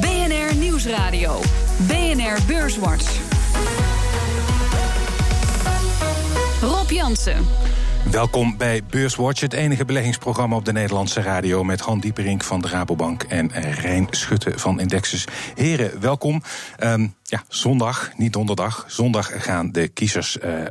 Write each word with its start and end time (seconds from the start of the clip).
BNR 0.00 0.54
Nieuwsradio. 0.54 1.40
BNR 1.86 2.38
Beurswatch. 2.46 3.04
Rob 6.60 6.90
Jansen. 6.90 7.46
Welkom 8.04 8.56
bij 8.56 8.82
Beurswatch, 8.90 9.40
het 9.40 9.52
enige 9.52 9.84
beleggingsprogramma 9.84 10.56
op 10.56 10.64
de 10.64 10.72
Nederlandse 10.72 11.20
radio 11.20 11.64
met 11.64 11.80
Han 11.80 12.00
Dieperink 12.00 12.44
van 12.44 12.60
de 12.60 12.68
Rabobank 12.68 13.22
en 13.22 13.50
Rijn 13.72 14.06
Schutte 14.10 14.58
van 14.58 14.80
Indexus. 14.80 15.24
Heren, 15.54 16.00
welkom. 16.00 16.42
Um, 16.84 17.14
ja, 17.22 17.42
zondag, 17.48 18.10
niet 18.16 18.32
donderdag. 18.32 18.84
Zondag 18.86 19.44
gaan 19.44 19.72
de 19.72 19.88
kiezers 19.88 20.36
uh, 20.44 20.64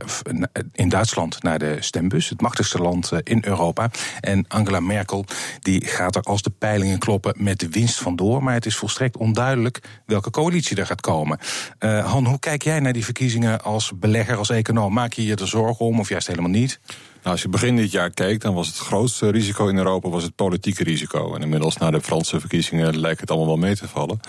in 0.74 0.90
Duitsland 0.90 1.44
naar 1.44 1.60
de 1.60 1.78
stembus, 1.80 2.30
het 2.30 2.42
machtigste 2.42 2.78
land 2.78 3.12
uh, 3.12 3.20
in 3.24 3.44
Europa. 3.46 3.90
En 4.20 4.46
Angela 4.48 4.80
Merkel 4.80 5.26
die 5.60 5.86
gaat 5.86 6.16
er 6.16 6.22
als 6.22 6.42
de 6.42 6.50
peilingen 6.50 7.00
kloppen 7.00 7.34
met 7.38 7.60
de 7.60 7.70
winst 7.70 8.00
vandoor. 8.00 8.44
Maar 8.44 8.54
het 8.54 8.66
is 8.66 8.76
volstrekt 8.76 9.18
onduidelijk 9.18 9.80
welke 10.06 10.30
coalitie 10.30 10.78
er 10.78 10.86
gaat 10.86 11.02
komen. 11.02 11.40
Uh, 11.80 12.12
Han, 12.12 12.26
hoe 12.26 12.40
kijk 12.40 12.64
jij 12.64 12.80
naar 12.80 12.94
die 12.94 13.06
verkiezingen 13.06 13.64
als 13.64 13.92
belegger, 13.96 14.38
als 14.38 14.50
econoom? 14.50 14.94
Maak 14.94 15.14
je 15.14 15.26
je 15.26 15.36
er 15.36 15.48
zorgen 15.48 15.86
om 15.86 16.00
of 16.00 16.10
juist 16.10 16.28
helemaal 16.28 16.50
niet? 16.50 16.80
Nou, 17.28 17.40
als 17.40 17.48
je 17.48 17.52
begin 17.52 17.76
dit 17.76 17.92
jaar 17.92 18.10
keek, 18.10 18.42
dan 18.42 18.54
was 18.54 18.68
het 18.68 18.78
grootste 18.78 19.30
risico 19.30 19.68
in 19.68 19.78
Europa 19.78 20.10
was 20.10 20.24
het 20.24 20.36
politieke 20.36 20.84
risico. 20.84 21.36
En 21.36 21.42
inmiddels 21.42 21.78
na 21.78 21.92
de 21.92 22.02
Franse 22.02 22.40
verkiezingen 22.40 23.00
lijkt 23.00 23.20
het 23.20 23.30
allemaal 23.30 23.48
wel 23.48 23.58
mee 23.58 23.76
te 23.76 23.88
vallen. 23.88 24.20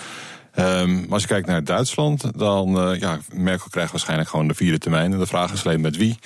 Um, 0.58 1.00
maar 1.00 1.10
als 1.10 1.22
je 1.22 1.28
kijkt 1.28 1.46
naar 1.46 1.64
Duitsland, 1.64 2.38
dan 2.38 2.88
uh, 2.90 3.00
ja, 3.00 3.18
Merkel 3.32 3.68
krijgt 3.70 3.90
waarschijnlijk 3.90 4.28
gewoon 4.28 4.48
de 4.48 4.54
vierde 4.54 4.78
termijn. 4.78 5.12
En 5.12 5.18
de 5.18 5.26
vraag 5.26 5.52
is 5.52 5.64
alleen 5.64 5.80
met 5.80 5.96
wie. 5.96 6.18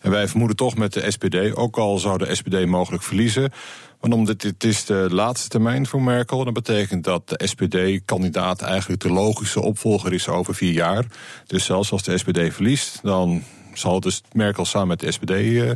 En 0.00 0.10
wij 0.10 0.28
vermoeden 0.28 0.56
toch 0.56 0.76
met 0.76 0.92
de 0.92 1.10
SPD, 1.10 1.56
ook 1.56 1.76
al 1.76 1.98
zou 1.98 2.18
de 2.18 2.34
SPD 2.34 2.66
mogelijk 2.66 3.02
verliezen. 3.02 3.52
Want 4.00 4.14
omdat 4.14 4.40
dit 4.40 4.64
is 4.64 4.84
de 4.84 5.06
laatste 5.10 5.48
termijn 5.48 5.86
voor 5.86 6.02
Merkel, 6.02 6.44
dat 6.44 6.54
betekent 6.54 7.04
dat 7.04 7.28
de 7.28 7.46
SPD-kandidaat 7.46 8.62
eigenlijk 8.62 9.02
de 9.02 9.12
logische 9.12 9.60
opvolger 9.60 10.12
is 10.12 10.28
over 10.28 10.54
vier 10.54 10.72
jaar. 10.72 11.04
Dus 11.46 11.64
zelfs 11.64 11.92
als 11.92 12.02
de 12.02 12.18
SPD 12.18 12.38
verliest, 12.54 13.00
dan 13.02 13.42
zal 13.74 14.00
dus 14.00 14.22
Merkel 14.32 14.64
samen 14.64 14.88
met 14.88 15.00
de 15.00 15.12
SPD 15.12 15.30
uh, 15.30 15.70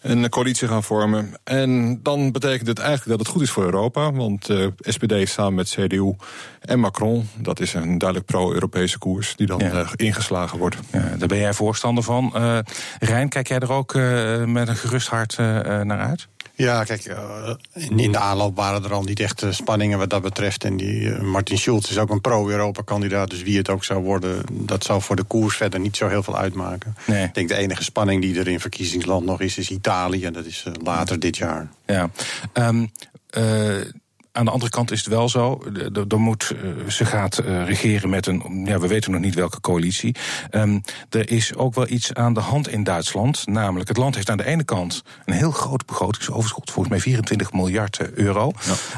een 0.00 0.28
coalitie 0.28 0.68
gaan 0.68 0.82
vormen. 0.82 1.34
En 1.44 2.00
dan 2.02 2.32
betekent 2.32 2.68
het 2.68 2.78
eigenlijk 2.78 3.08
dat 3.10 3.18
het 3.18 3.28
goed 3.28 3.42
is 3.42 3.50
voor 3.50 3.64
Europa. 3.64 4.12
Want 4.12 4.50
uh, 4.50 4.66
SPD 4.78 5.28
samen 5.28 5.54
met 5.54 5.68
CDU 5.68 6.14
en 6.60 6.80
Macron, 6.80 7.28
dat 7.36 7.60
is 7.60 7.74
een 7.74 7.98
duidelijk 7.98 8.30
pro-Europese 8.30 8.98
koers 8.98 9.36
die 9.36 9.46
dan 9.46 9.58
ja. 9.58 9.72
uh, 9.72 9.88
ingeslagen 9.96 10.58
wordt. 10.58 10.76
Ja, 10.92 11.16
daar 11.18 11.28
ben 11.28 11.38
jij 11.38 11.52
voorstander 11.52 12.04
van. 12.04 12.32
Uh, 12.36 12.58
Rijn, 12.98 13.28
kijk 13.28 13.48
jij 13.48 13.58
er 13.58 13.72
ook 13.72 13.94
met 14.46 14.68
een 14.68 14.76
gerust 14.76 15.08
hart 15.08 15.36
naar 15.36 16.00
uit? 16.00 16.28
Ja, 16.56 16.84
kijk, 16.84 17.16
in, 17.72 17.98
in 17.98 18.12
de 18.12 18.18
aanloop 18.18 18.56
waren 18.56 18.84
er 18.84 18.92
al 18.92 19.02
niet 19.02 19.20
echt 19.20 19.44
spanningen 19.50 19.98
wat 19.98 20.10
dat 20.10 20.22
betreft. 20.22 20.64
En 20.64 20.76
die, 20.76 21.10
Martin 21.10 21.58
Schulz 21.58 21.90
is 21.90 21.98
ook 21.98 22.10
een 22.10 22.20
pro-Europa-kandidaat. 22.20 23.30
Dus 23.30 23.42
wie 23.42 23.56
het 23.56 23.68
ook 23.68 23.84
zou 23.84 24.02
worden, 24.02 24.42
dat 24.52 24.84
zou 24.84 25.02
voor 25.02 25.16
de 25.16 25.22
koers 25.22 25.56
verder 25.56 25.80
niet 25.80 25.96
zo 25.96 26.08
heel 26.08 26.22
veel 26.22 26.38
uitmaken. 26.38 26.96
Nee. 27.06 27.24
Ik 27.24 27.34
denk 27.34 27.48
de 27.48 27.54
enige 27.54 27.84
spanning 27.84 28.22
die 28.22 28.38
er 28.38 28.48
in 28.48 28.60
verkiezingsland 28.60 29.24
nog 29.24 29.40
is, 29.40 29.58
is 29.58 29.70
Italië. 29.70 30.24
En 30.24 30.32
dat 30.32 30.44
is 30.44 30.64
later 30.82 31.18
dit 31.18 31.36
jaar. 31.36 31.68
Ja. 31.86 32.10
Um, 32.52 32.92
uh 33.38 33.80
aan 34.34 34.44
de 34.44 34.50
andere 34.50 34.70
kant 34.70 34.90
is 34.90 34.98
het 34.98 35.08
wel 35.08 35.28
zo. 35.28 35.62
Er 36.08 36.20
moet, 36.20 36.54
ze 36.88 37.04
gaat 37.04 37.38
regeren 37.66 38.10
met 38.10 38.26
een. 38.26 38.62
Ja, 38.64 38.78
we 38.78 38.86
weten 38.86 39.10
nog 39.10 39.20
niet 39.20 39.34
welke 39.34 39.60
coalitie. 39.60 40.16
Um, 40.50 40.80
er 41.10 41.30
is 41.30 41.54
ook 41.54 41.74
wel 41.74 41.88
iets 41.88 42.14
aan 42.14 42.34
de 42.34 42.40
hand 42.40 42.68
in 42.68 42.84
Duitsland. 42.84 43.46
Namelijk, 43.46 43.88
het 43.88 43.96
land 43.96 44.14
heeft 44.14 44.30
aan 44.30 44.36
de 44.36 44.44
ene 44.44 44.64
kant 44.64 45.02
een 45.24 45.34
heel 45.34 45.50
groot 45.50 45.86
begrotingsoverschot. 45.86 46.70
Volgens 46.70 46.94
mij 46.94 47.00
24 47.02 47.52
miljard 47.52 48.12
euro. 48.12 48.52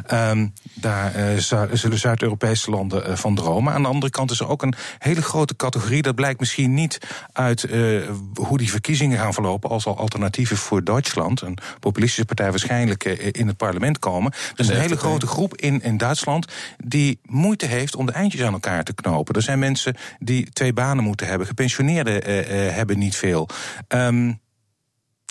Ja. 0.08 0.30
Um, 0.30 0.52
daar 0.74 1.16
uh, 1.16 1.66
zullen 1.72 1.98
Zuid-Europese 1.98 2.70
landen 2.70 3.10
uh, 3.10 3.16
van 3.16 3.34
dromen. 3.34 3.72
Aan 3.72 3.82
de 3.82 3.88
andere 3.88 4.10
kant 4.10 4.30
is 4.30 4.40
er 4.40 4.48
ook 4.48 4.62
een 4.62 4.74
hele 4.98 5.22
grote 5.22 5.56
categorie. 5.56 6.02
Dat 6.02 6.14
blijkt 6.14 6.40
misschien 6.40 6.74
niet 6.74 6.98
uit 7.32 7.62
uh, 7.62 8.08
hoe 8.34 8.58
die 8.58 8.70
verkiezingen 8.70 9.18
gaan 9.18 9.34
verlopen. 9.34 9.70
als 9.70 9.86
al 9.86 9.98
alternatieven 9.98 10.56
voor 10.56 10.84
Duitsland. 10.84 11.40
Een 11.40 11.58
populistische 11.80 12.24
partij 12.24 12.50
waarschijnlijk 12.50 13.04
in 13.04 13.46
het 13.46 13.56
parlement 13.56 13.98
komen. 13.98 14.32
Dus 14.54 14.68
een 14.68 14.80
hele 14.80 14.96
grote 14.96 15.25
groep 15.26 15.56
in, 15.56 15.82
in 15.82 15.96
Duitsland 15.96 16.52
die 16.84 17.18
moeite 17.22 17.66
heeft 17.66 17.96
om 17.96 18.06
de 18.06 18.12
eindjes 18.12 18.42
aan 18.42 18.52
elkaar 18.52 18.84
te 18.84 18.94
knopen. 18.94 19.34
Er 19.34 19.42
zijn 19.42 19.58
mensen 19.58 19.94
die 20.18 20.50
twee 20.50 20.72
banen 20.72 21.04
moeten 21.04 21.26
hebben. 21.26 21.46
Gepensioneerden 21.46 22.28
uh, 22.28 22.66
uh, 22.66 22.74
hebben 22.74 22.98
niet 22.98 23.16
veel. 23.16 23.48
Um, 23.88 24.40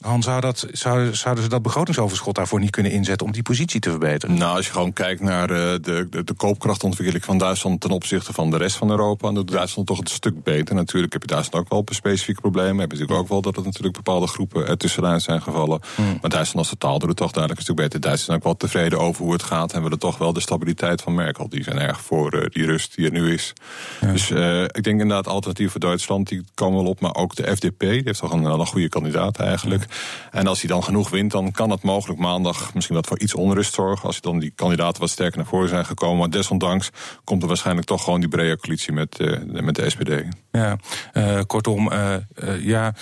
Han, 0.04 0.24
zou 0.24 0.42
dat, 0.42 0.68
zou, 0.72 1.16
zouden 1.16 1.44
ze 1.44 1.50
dat 1.50 1.62
begrotingsoverschot 1.62 2.36
daarvoor 2.36 2.60
niet 2.60 2.70
kunnen 2.70 2.92
inzetten 2.92 3.28
om 3.28 3.34
die 3.34 3.42
positie 3.42 3.80
te 3.80 3.90
verbeteren? 3.90 4.38
Nou, 4.38 4.56
als 4.56 4.66
je 4.66 4.72
gewoon 4.72 4.94
kijkt 4.94 5.22
naar 5.22 5.48
de, 5.48 5.80
de, 5.82 6.24
de 6.24 6.34
koopkrachtontwikkeling 6.34 7.26
van 7.26 7.38
Duitsland 7.38 7.82
ten 7.82 7.90
opzichte 7.90 8.34
van 8.34 8.50
de 8.50 8.58
rest 8.58 8.76
van 8.76 8.90
Europa, 8.90 9.26
dan 9.26 9.36
doet 9.36 9.52
Duitsland 9.52 9.88
toch 9.88 10.00
een 10.00 10.08
stuk 10.08 10.44
beter. 10.44 10.76
Natuurlijk 10.76 11.14
heb 11.14 11.22
je 11.22 11.28
Duitsland 11.28 11.66
ook 11.66 11.86
wel 11.86 11.96
specifieke 11.96 12.42
problemen. 12.42 12.80
Heb 12.80 12.92
je 12.92 12.98
natuurlijk 12.98 13.20
ook 13.20 13.30
wel 13.30 13.42
dat 13.42 13.58
er 13.58 13.64
natuurlijk 13.64 13.96
bepaalde 13.96 14.28
groepen 14.28 14.68
er 14.68 14.78
tussenuit 14.78 15.22
zijn 15.22 15.42
gevallen. 15.42 15.82
Hmm. 15.96 16.18
Maar 16.22 16.30
Duitsland 16.30 16.68
als 16.68 16.70
totaal 16.70 17.00
doet 17.00 17.10
het 17.10 17.18
toch 17.18 17.32
duidelijk 17.32 17.60
een 17.60 17.74
stuk 17.74 17.84
beter. 17.84 18.00
Duitsland 18.00 18.26
zijn 18.26 18.38
ook 18.38 18.44
wel 18.44 18.70
tevreden 18.70 19.00
over 19.00 19.24
hoe 19.24 19.34
het 19.34 19.44
gaat 19.44 19.74
en 19.74 19.82
willen 19.82 20.00
toch 20.00 20.18
wel 20.18 20.34
de 20.34 20.40
stabiliteit 20.40 21.02
van 21.02 21.16
Merkel. 21.16 21.50
Die 21.50 21.64
zijn 21.64 21.80
erg 21.80 22.02
voor 22.02 22.36
uh, 22.36 22.46
die 22.50 22.66
rust 22.66 22.96
die 22.96 23.06
er 23.06 23.12
nu 23.12 23.34
is. 23.34 23.54
Ja. 24.02 24.12
Dus 24.12 24.30
uh, 24.30 24.62
ik 24.62 24.84
denk 24.84 25.02
inderdaad 25.02 25.28
alternatief 25.28 25.72
voor 25.72 25.80
Duitsland, 25.80 26.28
die 26.28 26.44
komen 26.54 26.82
wel 26.82 26.90
op. 26.90 27.00
Maar 27.00 27.16
ook 27.16 27.36
de 27.36 27.56
FDP, 27.56 27.80
die 27.80 28.02
heeft 28.06 28.20
toch 28.20 28.32
een, 28.32 28.44
een 28.44 28.66
goede 28.66 28.90
kandidaat 28.90 29.40
eigenlijk. 29.40 29.85
En 30.32 30.48
als 30.48 30.60
hij 30.60 30.70
dan 30.70 30.84
genoeg 30.84 31.10
wint, 31.10 31.32
dan 31.32 31.52
kan 31.52 31.70
het 31.70 31.84
mogelijk 31.84 32.20
maandag 32.20 32.74
misschien 32.74 32.96
wat 32.96 33.08
voor 33.08 33.20
iets 33.20 33.34
onrust 33.34 33.74
zorgen. 33.74 34.08
Als 34.08 34.22
dan 34.22 34.40
die 34.40 34.52
kandidaten 34.56 35.02
wat 35.02 35.10
sterker 35.10 35.38
naar 35.38 35.48
voren 35.48 35.70
zijn 35.70 35.86
gekomen. 35.86 36.18
Maar 36.18 36.30
desondanks 36.30 36.90
komt 37.24 37.42
er 37.42 37.48
waarschijnlijk 37.48 37.88
toch 37.88 38.04
gewoon 38.04 38.20
die 38.20 38.30
brede 38.30 38.58
coalitie 38.58 38.94
met, 38.94 39.20
uh, 39.20 39.62
met 39.62 39.76
de 39.76 39.90
SPD. 39.90 40.12
Ja, 40.52 40.78
uh, 41.14 41.40
kortom, 41.48 41.92
uh, 41.92 42.16
ja 42.60 42.94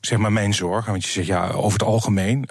zeg 0.00 0.18
maar 0.18 0.32
mijn 0.32 0.54
zorg. 0.54 0.86
Want 0.86 1.04
je 1.04 1.10
zegt 1.10 1.26
ja, 1.26 1.50
over 1.50 1.78
het 1.78 1.88
algemeen, 1.88 2.44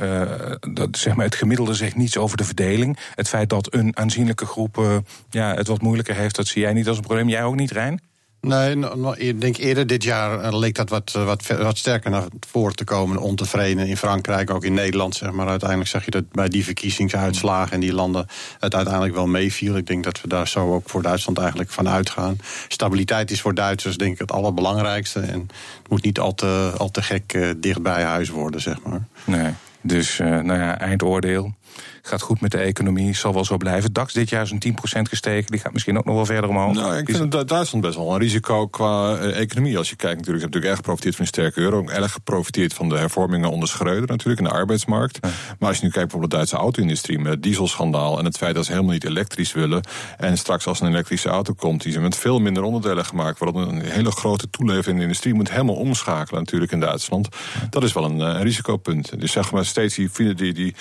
dat, 0.74 0.98
zeg 0.98 1.16
maar, 1.16 1.26
het 1.26 1.36
gemiddelde 1.36 1.74
zegt 1.74 1.96
niets 1.96 2.18
over 2.18 2.38
de 2.38 2.44
verdeling. 2.44 2.98
Het 3.16 3.28
feit 3.28 3.50
dat 3.50 3.74
een 3.74 3.98
aanzienlijke 3.98 4.46
groep 4.46 5.04
ja, 5.30 5.54
het 5.54 5.68
wat 5.68 5.82
moeilijker 5.82 6.16
heeft, 6.16 6.36
dat 6.36 6.48
zie 6.48 6.62
jij 6.62 6.74
niet 6.74 6.88
als 6.88 6.98
een 6.98 7.04
probleem. 7.04 7.30
Jij 7.30 7.44
ook 7.44 7.56
niet, 7.56 7.72
Rijn? 7.72 8.02
Nee, 8.48 8.78
ik 9.18 9.42
denk 9.42 9.58
eerder 9.58 9.88
dit 9.88 10.04
jaar 10.04 10.56
leek 10.56 10.76
dat 10.76 10.90
wat, 10.90 11.12
wat, 11.12 11.48
wat 11.48 11.78
sterker 11.78 12.12
naar 12.12 12.24
voren 12.48 12.76
te 12.76 12.84
komen. 12.84 13.18
Ontevreden 13.18 13.88
in 13.88 13.98
Frankrijk, 13.98 14.50
ook 14.50 14.64
in 14.64 14.74
Nederland. 14.74 15.16
Zeg 15.16 15.32
maar. 15.32 15.48
Uiteindelijk 15.48 15.90
zag 15.90 16.06
je 16.06 16.12
dat 16.12 16.32
bij 16.32 16.48
die 16.48 16.64
verkiezingsuitslagen 16.64 17.74
in 17.74 17.80
die 17.80 17.94
landen 17.94 18.28
het 18.60 18.76
uiteindelijk 18.76 19.16
wel 19.16 19.28
meeviel. 19.28 19.78
Ik 19.78 19.88
denk 19.88 20.04
dat 20.04 20.22
we 20.22 20.28
daar 20.28 20.48
zo 20.48 20.74
ook 20.74 20.90
voor 20.90 21.02
Duitsland 21.02 21.38
eigenlijk 21.38 21.70
van 21.70 21.90
uitgaan. 21.90 22.38
Stabiliteit 22.68 23.32
is 23.32 23.42
voor 23.42 23.54
Duitsers 23.54 23.98
denk 23.98 24.14
ik 24.14 24.20
het 24.20 24.32
allerbelangrijkste. 24.32 25.20
En 25.20 25.40
het 25.40 25.90
moet 25.90 26.04
niet 26.04 26.20
al 26.20 26.34
te, 26.34 26.74
al 26.78 26.92
te 26.92 27.02
gek 27.02 27.34
uh, 27.34 27.50
dicht 27.58 27.82
bij 27.82 28.04
huis 28.04 28.30
worden, 28.30 28.62
zeg 28.62 28.78
maar. 28.84 29.06
Nee, 29.24 29.54
dus 29.82 30.18
nou 30.18 30.54
ja, 30.54 30.80
eindoordeel 30.80 31.54
gaat 32.02 32.22
goed 32.22 32.42
met 32.42 32.52
de 32.52 32.58
economie, 32.58 33.16
zal 33.16 33.34
wel 33.34 33.46
zo 33.46 33.58
blijven. 33.58 33.94
DAX 33.94 34.14
dit 34.14 34.30
jaar 34.30 34.42
is 34.42 34.52
een 34.52 34.76
10% 34.98 35.02
gestegen, 35.02 35.52
die 35.52 35.60
gaat 35.60 35.74
misschien 35.74 35.98
ook 35.98 36.06
nog 36.06 36.16
wel 36.16 36.26
verder 36.26 36.50
omhoog. 36.50 36.74
Nou, 36.74 36.98
ik 36.98 37.10
vind 37.10 37.32
dat 37.32 37.48
Duitsland 37.48 37.86
best 37.86 37.98
wel 37.98 38.14
een 38.14 38.20
risico 38.20 38.68
qua 38.68 39.20
uh, 39.20 39.40
economie. 39.40 39.78
Als 39.78 39.90
je 39.90 39.96
kijkt, 39.96 40.18
natuurlijk, 40.18 40.44
ze 40.44 40.50
hebben 40.50 40.62
natuurlijk 40.62 40.66
erg 40.66 40.76
geprofiteerd 40.76 41.16
van 41.16 41.26
een 41.26 41.32
sterke 41.32 41.60
euro. 41.60 41.78
Ook 41.78 41.90
erg 41.90 42.12
geprofiteerd 42.12 42.74
van 42.74 42.90
de 42.90 42.98
hervormingen 42.98 43.52
onder 43.52 43.70
Schreuder 43.70 44.08
natuurlijk 44.08 44.40
in 44.40 44.48
de 44.48 44.54
arbeidsmarkt. 44.54 45.18
Ja. 45.22 45.30
Maar 45.60 45.70
als 45.70 45.78
je 45.78 45.84
nu 45.84 45.92
kijkt 45.92 46.12
bijvoorbeeld 46.12 46.32
de 46.32 46.38
Duitse 46.38 46.56
auto-industrie 46.56 47.20
met 47.20 47.32
het 47.32 47.44
dieselschandaal 47.44 48.20
en 48.20 48.26
het 48.26 48.38
feit 48.38 48.56
dat 48.56 48.66
ze 48.66 48.72
helemaal 48.72 48.94
niet 48.94 49.06
elektrisch 49.06 49.54
willen. 49.54 49.84
En 50.18 50.38
straks 50.38 50.68
als 50.68 50.82
een 50.82 50.88
elektrische 50.88 51.30
auto 51.30 51.54
komt, 51.54 51.84
die 51.84 51.92
ze 51.92 52.00
met 52.00 52.16
veel 52.16 52.40
minder 52.40 52.64
onderdelen 52.64 53.06
gemaakt 53.06 53.40
worden. 53.40 53.68
Een 53.68 53.82
hele 53.82 54.12
grote 54.12 54.50
toelevering 54.50 54.88
in 54.92 54.96
de 54.96 55.02
industrie 55.02 55.34
moet 55.34 55.52
helemaal 55.52 55.76
omschakelen 55.76 56.40
natuurlijk 56.40 56.72
in 56.72 56.80
Duitsland. 56.80 57.28
Dat 57.70 57.84
is 57.84 57.94
wel 57.94 58.04
een, 58.04 58.20
een 58.20 58.42
risicopunt. 58.42 59.20
Dus 59.20 59.32
zeg 59.32 59.52
maar 59.52 59.66
steeds 59.66 59.96
die, 59.96 60.34
die, 60.36 60.54
die 60.54 60.76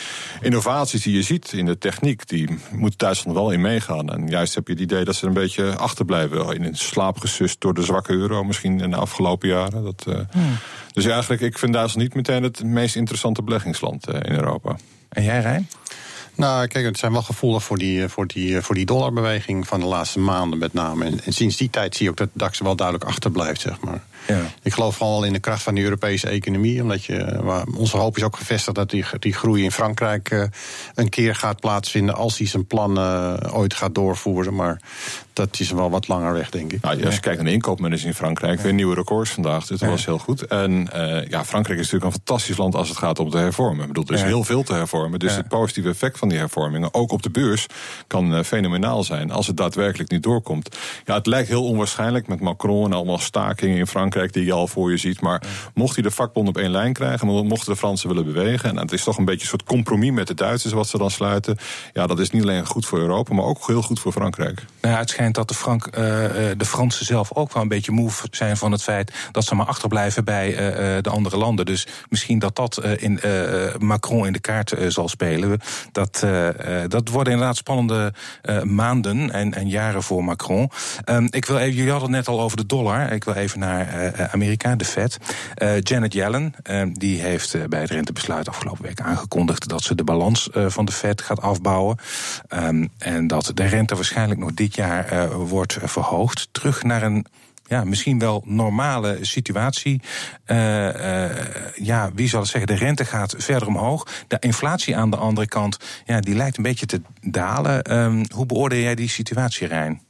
innovaties 0.74 1.02
die 1.02 1.16
je 1.16 1.22
ziet 1.22 1.52
in 1.52 1.66
de 1.66 1.78
techniek, 1.78 2.28
die 2.28 2.58
moet 2.72 2.98
Duitsland 2.98 3.36
wel 3.36 3.50
in 3.50 3.60
meegaan. 3.60 4.08
En 4.08 4.28
juist 4.28 4.54
heb 4.54 4.66
je 4.66 4.72
het 4.72 4.82
idee 4.82 5.04
dat 5.04 5.14
ze 5.14 5.26
een 5.26 5.32
beetje 5.32 5.76
achterblijven. 5.76 6.54
In 6.54 6.65
een 6.65 6.76
slaap 6.76 7.18
gesust 7.18 7.60
door 7.60 7.74
de 7.74 7.82
zwakke 7.82 8.12
euro 8.12 8.44
misschien 8.44 8.80
in 8.80 8.91
de 8.91 8.97
afgelopen 8.97 9.48
jaren. 9.48 9.84
Dat, 9.84 10.04
uh, 10.09 10.15
hmm. 10.30 10.56
Dus 10.92 11.04
eigenlijk, 11.04 11.42
ik 11.42 11.59
vind 11.59 11.72
Duitsland 11.72 12.06
niet 12.06 12.16
meteen 12.16 12.42
het 12.42 12.65
meest 12.65 12.97
interessante 12.97 13.42
beleggingsland 13.42 14.09
uh, 14.09 14.15
in 14.15 14.32
Europa. 14.32 14.76
En 15.09 15.22
jij, 15.22 15.41
Rijn? 15.41 15.68
Nou, 16.36 16.66
kijk, 16.66 16.84
het 16.84 16.98
zijn 16.98 17.12
wel 17.12 17.22
gevoelig 17.22 17.62
voor 17.62 17.78
die, 17.78 18.09
voor 18.09 18.27
die, 18.27 18.60
voor 18.60 18.74
die 18.74 18.86
dollarbeweging 18.86 19.66
van 19.66 19.80
de 19.80 19.86
laatste 19.86 20.18
maanden 20.18 20.59
met 20.59 20.72
name. 20.72 21.04
En, 21.04 21.20
en 21.24 21.32
sinds 21.32 21.56
die 21.56 21.70
tijd 21.70 21.97
zie 21.97 22.04
je 22.04 22.10
ook 22.10 22.16
dat 22.16 22.28
de 22.32 22.38
DAX 22.38 22.59
wel 22.59 22.77
duidelijk 22.77 23.09
achterblijft, 23.09 23.60
zeg 23.60 23.80
maar. 23.80 24.03
Ja. 24.26 24.41
Ik 24.62 24.72
geloof 24.72 24.97
gewoon 24.97 25.12
wel 25.12 25.24
in 25.24 25.32
de 25.32 25.38
kracht 25.38 25.62
van 25.62 25.74
de 25.74 25.82
Europese 25.82 26.28
economie. 26.28 26.82
Omdat 26.82 27.04
je, 27.04 27.41
onze 27.76 27.97
hoop 27.97 28.16
is 28.16 28.22
ook 28.22 28.36
gevestigd 28.36 28.76
dat 28.76 28.91
die, 28.91 29.04
die 29.18 29.34
groei 29.34 29.62
in 29.62 29.72
Frankrijk 29.72 30.48
een 30.94 31.09
keer 31.09 31.34
gaat 31.34 31.60
plaatsvinden. 31.60 32.15
als 32.15 32.38
hij 32.38 32.47
zijn 32.47 32.66
plan 32.66 32.98
ooit 33.53 33.74
gaat 33.74 33.94
doorvoeren. 33.94 34.54
Maar 34.54 34.80
dat 35.32 35.60
is 35.60 35.71
wel 35.71 35.91
wat 35.91 36.09
langer 36.09 36.32
weg, 36.32 36.50
denk 36.50 36.72
ik. 36.72 36.82
Nou, 36.82 37.04
als 37.04 37.15
je 37.15 37.21
kijkt 37.21 37.38
naar 37.38 37.47
de 37.47 37.53
inkoopmanagers 37.53 38.04
in 38.04 38.15
Frankrijk, 38.15 38.60
weer 38.60 38.72
nieuwe 38.72 38.94
records 38.94 39.30
vandaag. 39.30 39.66
Dus 39.66 39.78
dat 39.78 39.88
was 39.88 40.04
heel 40.04 40.18
goed. 40.18 40.47
En 40.47 40.88
uh, 40.97 41.28
ja, 41.28 41.44
Frankrijk 41.44 41.78
is 41.78 41.91
natuurlijk 41.91 42.04
een 42.04 42.22
fantastisch 42.24 42.56
land 42.56 42.74
als 42.74 42.88
het 42.88 42.98
gaat 42.98 43.18
om 43.18 43.30
te 43.30 43.36
hervormen. 43.36 43.80
Ik 43.80 43.86
bedoel, 43.86 44.04
er 44.06 44.15
is 44.15 44.22
heel 44.22 44.44
veel 44.44 44.62
te 44.62 44.72
hervormen. 44.72 45.18
Dus 45.18 45.36
het 45.36 45.48
positieve 45.48 45.88
effect 45.88 46.18
van 46.18 46.28
die 46.28 46.38
hervormingen, 46.38 46.94
ook 46.94 47.12
op 47.12 47.22
de 47.22 47.30
beurs, 47.30 47.66
kan 48.06 48.34
uh, 48.34 48.42
fenomenaal 48.42 49.04
zijn. 49.04 49.30
Als 49.30 49.47
het 49.47 49.56
daadwerkelijk 49.56 50.10
niet 50.10 50.22
doorkomt. 50.22 50.77
Ja, 51.04 51.15
het 51.15 51.27
lijkt 51.27 51.48
heel 51.48 51.65
onwaarschijnlijk 51.65 52.27
met 52.27 52.41
Macron 52.41 52.84
en 52.84 52.92
allemaal 52.92 53.18
stakingen 53.18 53.77
in 53.77 53.86
Frankrijk 53.86 54.12
die 54.15 54.45
je 54.45 54.53
al 54.53 54.66
voor 54.66 54.91
je 54.91 54.97
ziet. 54.97 55.21
Maar 55.21 55.43
mocht 55.75 55.95
hij 55.95 56.03
de 56.03 56.11
vakbond 56.11 56.49
op 56.49 56.57
één 56.57 56.71
lijn 56.71 56.93
krijgen, 56.93 57.47
mochten 57.47 57.72
de 57.72 57.78
Fransen 57.78 58.09
willen 58.09 58.25
bewegen. 58.25 58.69
En 58.71 58.77
het 58.77 58.93
is 58.93 59.05
toch 59.05 59.19
een 59.19 59.25
beetje 59.25 59.41
een 59.41 59.49
soort 59.49 59.65
compromis 59.65 60.11
met 60.11 60.27
de 60.27 60.34
Duitsers 60.34 60.72
wat 60.72 60.89
ze 60.89 60.99
dan 60.99 61.11
sluiten. 61.11 61.57
Ja, 61.93 62.07
dat 62.07 62.19
is 62.19 62.31
niet 62.31 62.43
alleen 62.43 62.66
goed 62.66 62.87
voor 62.87 62.99
Europa, 62.99 63.34
maar 63.34 63.45
ook 63.45 63.66
heel 63.66 63.83
goed 63.83 64.01
voor 64.01 64.13
Frankrijk. 64.13 64.65
Nou, 64.81 64.97
het 64.97 65.11
schijnt 65.11 65.34
dat 65.34 65.49
de, 65.49 65.55
Frank, 65.55 65.87
uh, 65.87 65.93
de 66.57 66.65
Fransen 66.65 67.07
zelf 67.07 67.34
ook 67.34 67.53
wel 67.53 67.63
een 67.63 67.69
beetje 67.69 67.93
moe 67.93 68.11
zijn 68.31 68.57
van 68.57 68.72
het 68.72 68.83
feit 68.83 69.13
dat 69.33 69.45
ze 69.45 69.55
maar 69.55 69.66
achterblijven 69.66 70.25
bij 70.25 70.51
uh, 70.51 70.57
de 71.03 71.11
andere 71.11 71.37
landen. 71.37 71.66
Dus 71.66 71.87
misschien 72.09 72.39
dat 72.39 72.57
dat 72.57 72.84
in, 72.84 73.21
Macron 73.78 74.27
in 74.27 74.33
de 74.33 74.41
kaart 74.41 74.75
zal 74.89 75.09
spelen. 75.09 75.61
Dat, 75.93 76.27
dat 76.89 77.09
worden 77.09 77.33
inderdaad 77.33 77.57
spannende 77.57 78.13
maanden 78.63 79.31
en, 79.31 79.55
en, 79.55 79.69
jaren 79.69 80.03
voor 80.03 80.25
Macron. 80.25 80.71
Um, 81.05 81.28
ik 81.31 81.45
wil 81.45 81.59
even, 81.59 81.75
jullie 81.75 81.91
hadden 81.91 82.09
het 82.09 82.19
net 82.19 82.28
al 82.28 82.41
over 82.41 82.57
de 82.57 82.66
dollar. 82.66 83.13
Ik 83.13 83.25
wil 83.25 83.34
even 83.34 83.59
naar 83.59 84.03
Amerika, 84.30 84.77
de 84.77 84.84
Fed. 84.84 85.18
Janet 85.80 86.12
Yellen, 86.12 86.54
ehm, 86.62 86.92
die 86.92 87.21
heeft 87.21 87.68
bij 87.68 87.80
het 87.80 87.91
rentebesluit 87.91 88.48
afgelopen 88.48 88.84
week 88.84 89.01
aangekondigd 89.01 89.68
dat 89.68 89.83
ze 89.83 89.95
de 89.95 90.04
balans 90.04 90.48
van 90.53 90.84
de 90.84 90.92
Fed 90.92 91.22
gaat 91.22 91.41
afbouwen. 91.41 91.98
Um, 92.48 92.91
en 92.98 93.27
dat 93.27 93.51
de 93.54 93.65
rente 93.65 93.95
waarschijnlijk 93.95 94.41
nog 94.41 94.54
dit 94.54 94.74
jaar 94.74 95.30
wordt 95.36 95.78
verhoogd. 95.83 96.48
Terug 96.53 96.83
naar 96.83 97.03
een 97.03 97.27
ja, 97.66 97.84
misschien 97.84 98.18
wel 98.18 98.42
normale 98.47 99.18
situatie. 99.21 100.01
Ja, 101.74 102.10
wie 102.15 102.28
zal 102.28 102.41
het 102.41 102.48
zeggen? 102.48 102.77
De 102.77 102.84
rente 102.84 103.04
gaat 103.04 103.34
verder 103.39 103.68
omhoog. 103.68 104.06
De 104.28 104.36
inflatie 104.39 104.97
aan 104.97 105.10
de 105.10 105.16
andere 105.16 105.47
kant, 105.47 105.78
ja, 106.04 106.21
die 106.21 106.34
lijkt 106.34 106.56
een 106.56 106.62
beetje 106.62 106.86
te 106.86 107.01
dalen. 107.21 107.97
Um, 107.97 108.24
hoe 108.34 108.47
beoordeel 108.47 108.80
jij 108.80 108.95
die 108.95 109.09
situatie, 109.09 109.66
Rijn? 109.66 110.01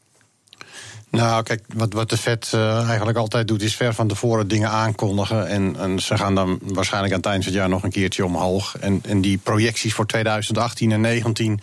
Nou, 1.14 1.42
kijk, 1.42 1.62
wat, 1.74 1.92
wat 1.92 2.10
de 2.10 2.16
Fed 2.16 2.52
uh, 2.54 2.86
eigenlijk 2.86 3.18
altijd 3.18 3.48
doet, 3.48 3.62
is 3.62 3.76
ver 3.76 3.94
van 3.94 4.08
tevoren 4.08 4.48
dingen 4.48 4.70
aankondigen. 4.70 5.48
En, 5.48 5.76
en 5.78 6.00
ze 6.00 6.16
gaan 6.16 6.34
dan 6.34 6.58
waarschijnlijk 6.62 7.12
aan 7.12 7.20
het 7.20 7.28
eind 7.28 7.44
van 7.44 7.52
het 7.52 7.60
jaar 7.60 7.70
nog 7.70 7.82
een 7.82 7.90
keertje 7.90 8.24
omhoog. 8.24 8.76
En, 8.78 9.02
en 9.06 9.20
die 9.20 9.38
projecties 9.38 9.94
voor 9.94 10.06
2018 10.06 10.92
en 10.92 11.02
2019 11.02 11.60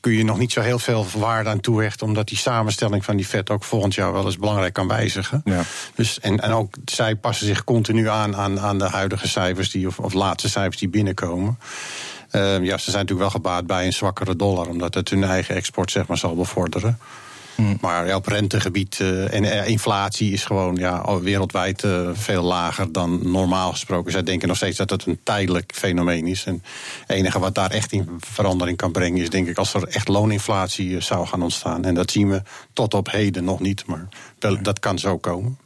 kun 0.00 0.12
je 0.12 0.24
nog 0.24 0.38
niet 0.38 0.52
zo 0.52 0.60
heel 0.60 0.78
veel 0.78 1.06
waarde 1.16 1.50
aan 1.50 1.60
toehechten, 1.60 2.06
omdat 2.06 2.28
die 2.28 2.38
samenstelling 2.38 3.04
van 3.04 3.16
die 3.16 3.28
vet 3.28 3.50
ook 3.50 3.64
volgend 3.64 3.94
jaar 3.94 4.12
wel 4.12 4.24
eens 4.24 4.38
belangrijk 4.38 4.72
kan 4.72 4.88
wijzigen. 4.88 5.40
Ja. 5.44 5.62
Dus, 5.94 6.20
en, 6.20 6.40
en 6.40 6.52
ook 6.52 6.74
zij 6.84 7.16
passen 7.16 7.46
zich 7.46 7.64
continu 7.64 8.08
aan 8.08 8.36
aan, 8.36 8.60
aan 8.60 8.78
de 8.78 8.88
huidige 8.88 9.28
cijfers 9.28 9.70
die, 9.70 9.86
of, 9.86 9.98
of 9.98 10.12
laatste 10.12 10.48
cijfers 10.48 10.76
die 10.76 10.88
binnenkomen. 10.88 11.58
Uh, 12.32 12.64
ja, 12.64 12.78
ze 12.78 12.90
zijn 12.90 13.04
natuurlijk 13.06 13.20
wel 13.20 13.30
gebaat 13.30 13.66
bij 13.66 13.86
een 13.86 13.92
zwakkere 13.92 14.36
dollar, 14.36 14.68
omdat 14.68 14.94
het 14.94 15.10
hun 15.10 15.24
eigen 15.24 15.54
export 15.54 15.90
zeg 15.90 16.06
maar, 16.06 16.18
zal 16.18 16.34
bevorderen. 16.34 16.98
Mm. 17.56 17.78
Maar 17.80 18.06
ja, 18.06 18.16
op 18.16 18.26
rentegebied 18.26 18.98
uh, 18.98 19.34
en 19.34 19.44
uh, 19.44 19.68
inflatie 19.68 20.32
is 20.32 20.44
gewoon 20.44 20.76
ja, 20.76 21.20
wereldwijd 21.20 21.82
uh, 21.82 22.08
veel 22.12 22.42
lager 22.42 22.92
dan 22.92 23.30
normaal 23.30 23.70
gesproken. 23.70 24.12
Zij 24.12 24.22
denken 24.22 24.48
nog 24.48 24.56
steeds 24.56 24.76
dat 24.76 24.90
het 24.90 25.06
een 25.06 25.20
tijdelijk 25.22 25.72
fenomeen 25.74 26.26
is. 26.26 26.44
En 26.44 26.62
het 27.06 27.16
enige 27.16 27.38
wat 27.38 27.54
daar 27.54 27.70
echt 27.70 27.92
in 27.92 28.08
verandering 28.18 28.76
kan 28.76 28.92
brengen 28.92 29.22
is 29.22 29.30
denk 29.30 29.48
ik 29.48 29.58
als 29.58 29.74
er 29.74 29.88
echt 29.88 30.08
looninflatie 30.08 31.00
zou 31.00 31.26
gaan 31.26 31.42
ontstaan. 31.42 31.84
En 31.84 31.94
dat 31.94 32.10
zien 32.10 32.28
we 32.30 32.42
tot 32.72 32.94
op 32.94 33.10
heden 33.10 33.44
nog 33.44 33.60
niet, 33.60 33.86
maar 33.86 34.08
wel, 34.38 34.62
dat 34.62 34.78
kan 34.78 34.98
zo 34.98 35.18
komen. 35.18 35.58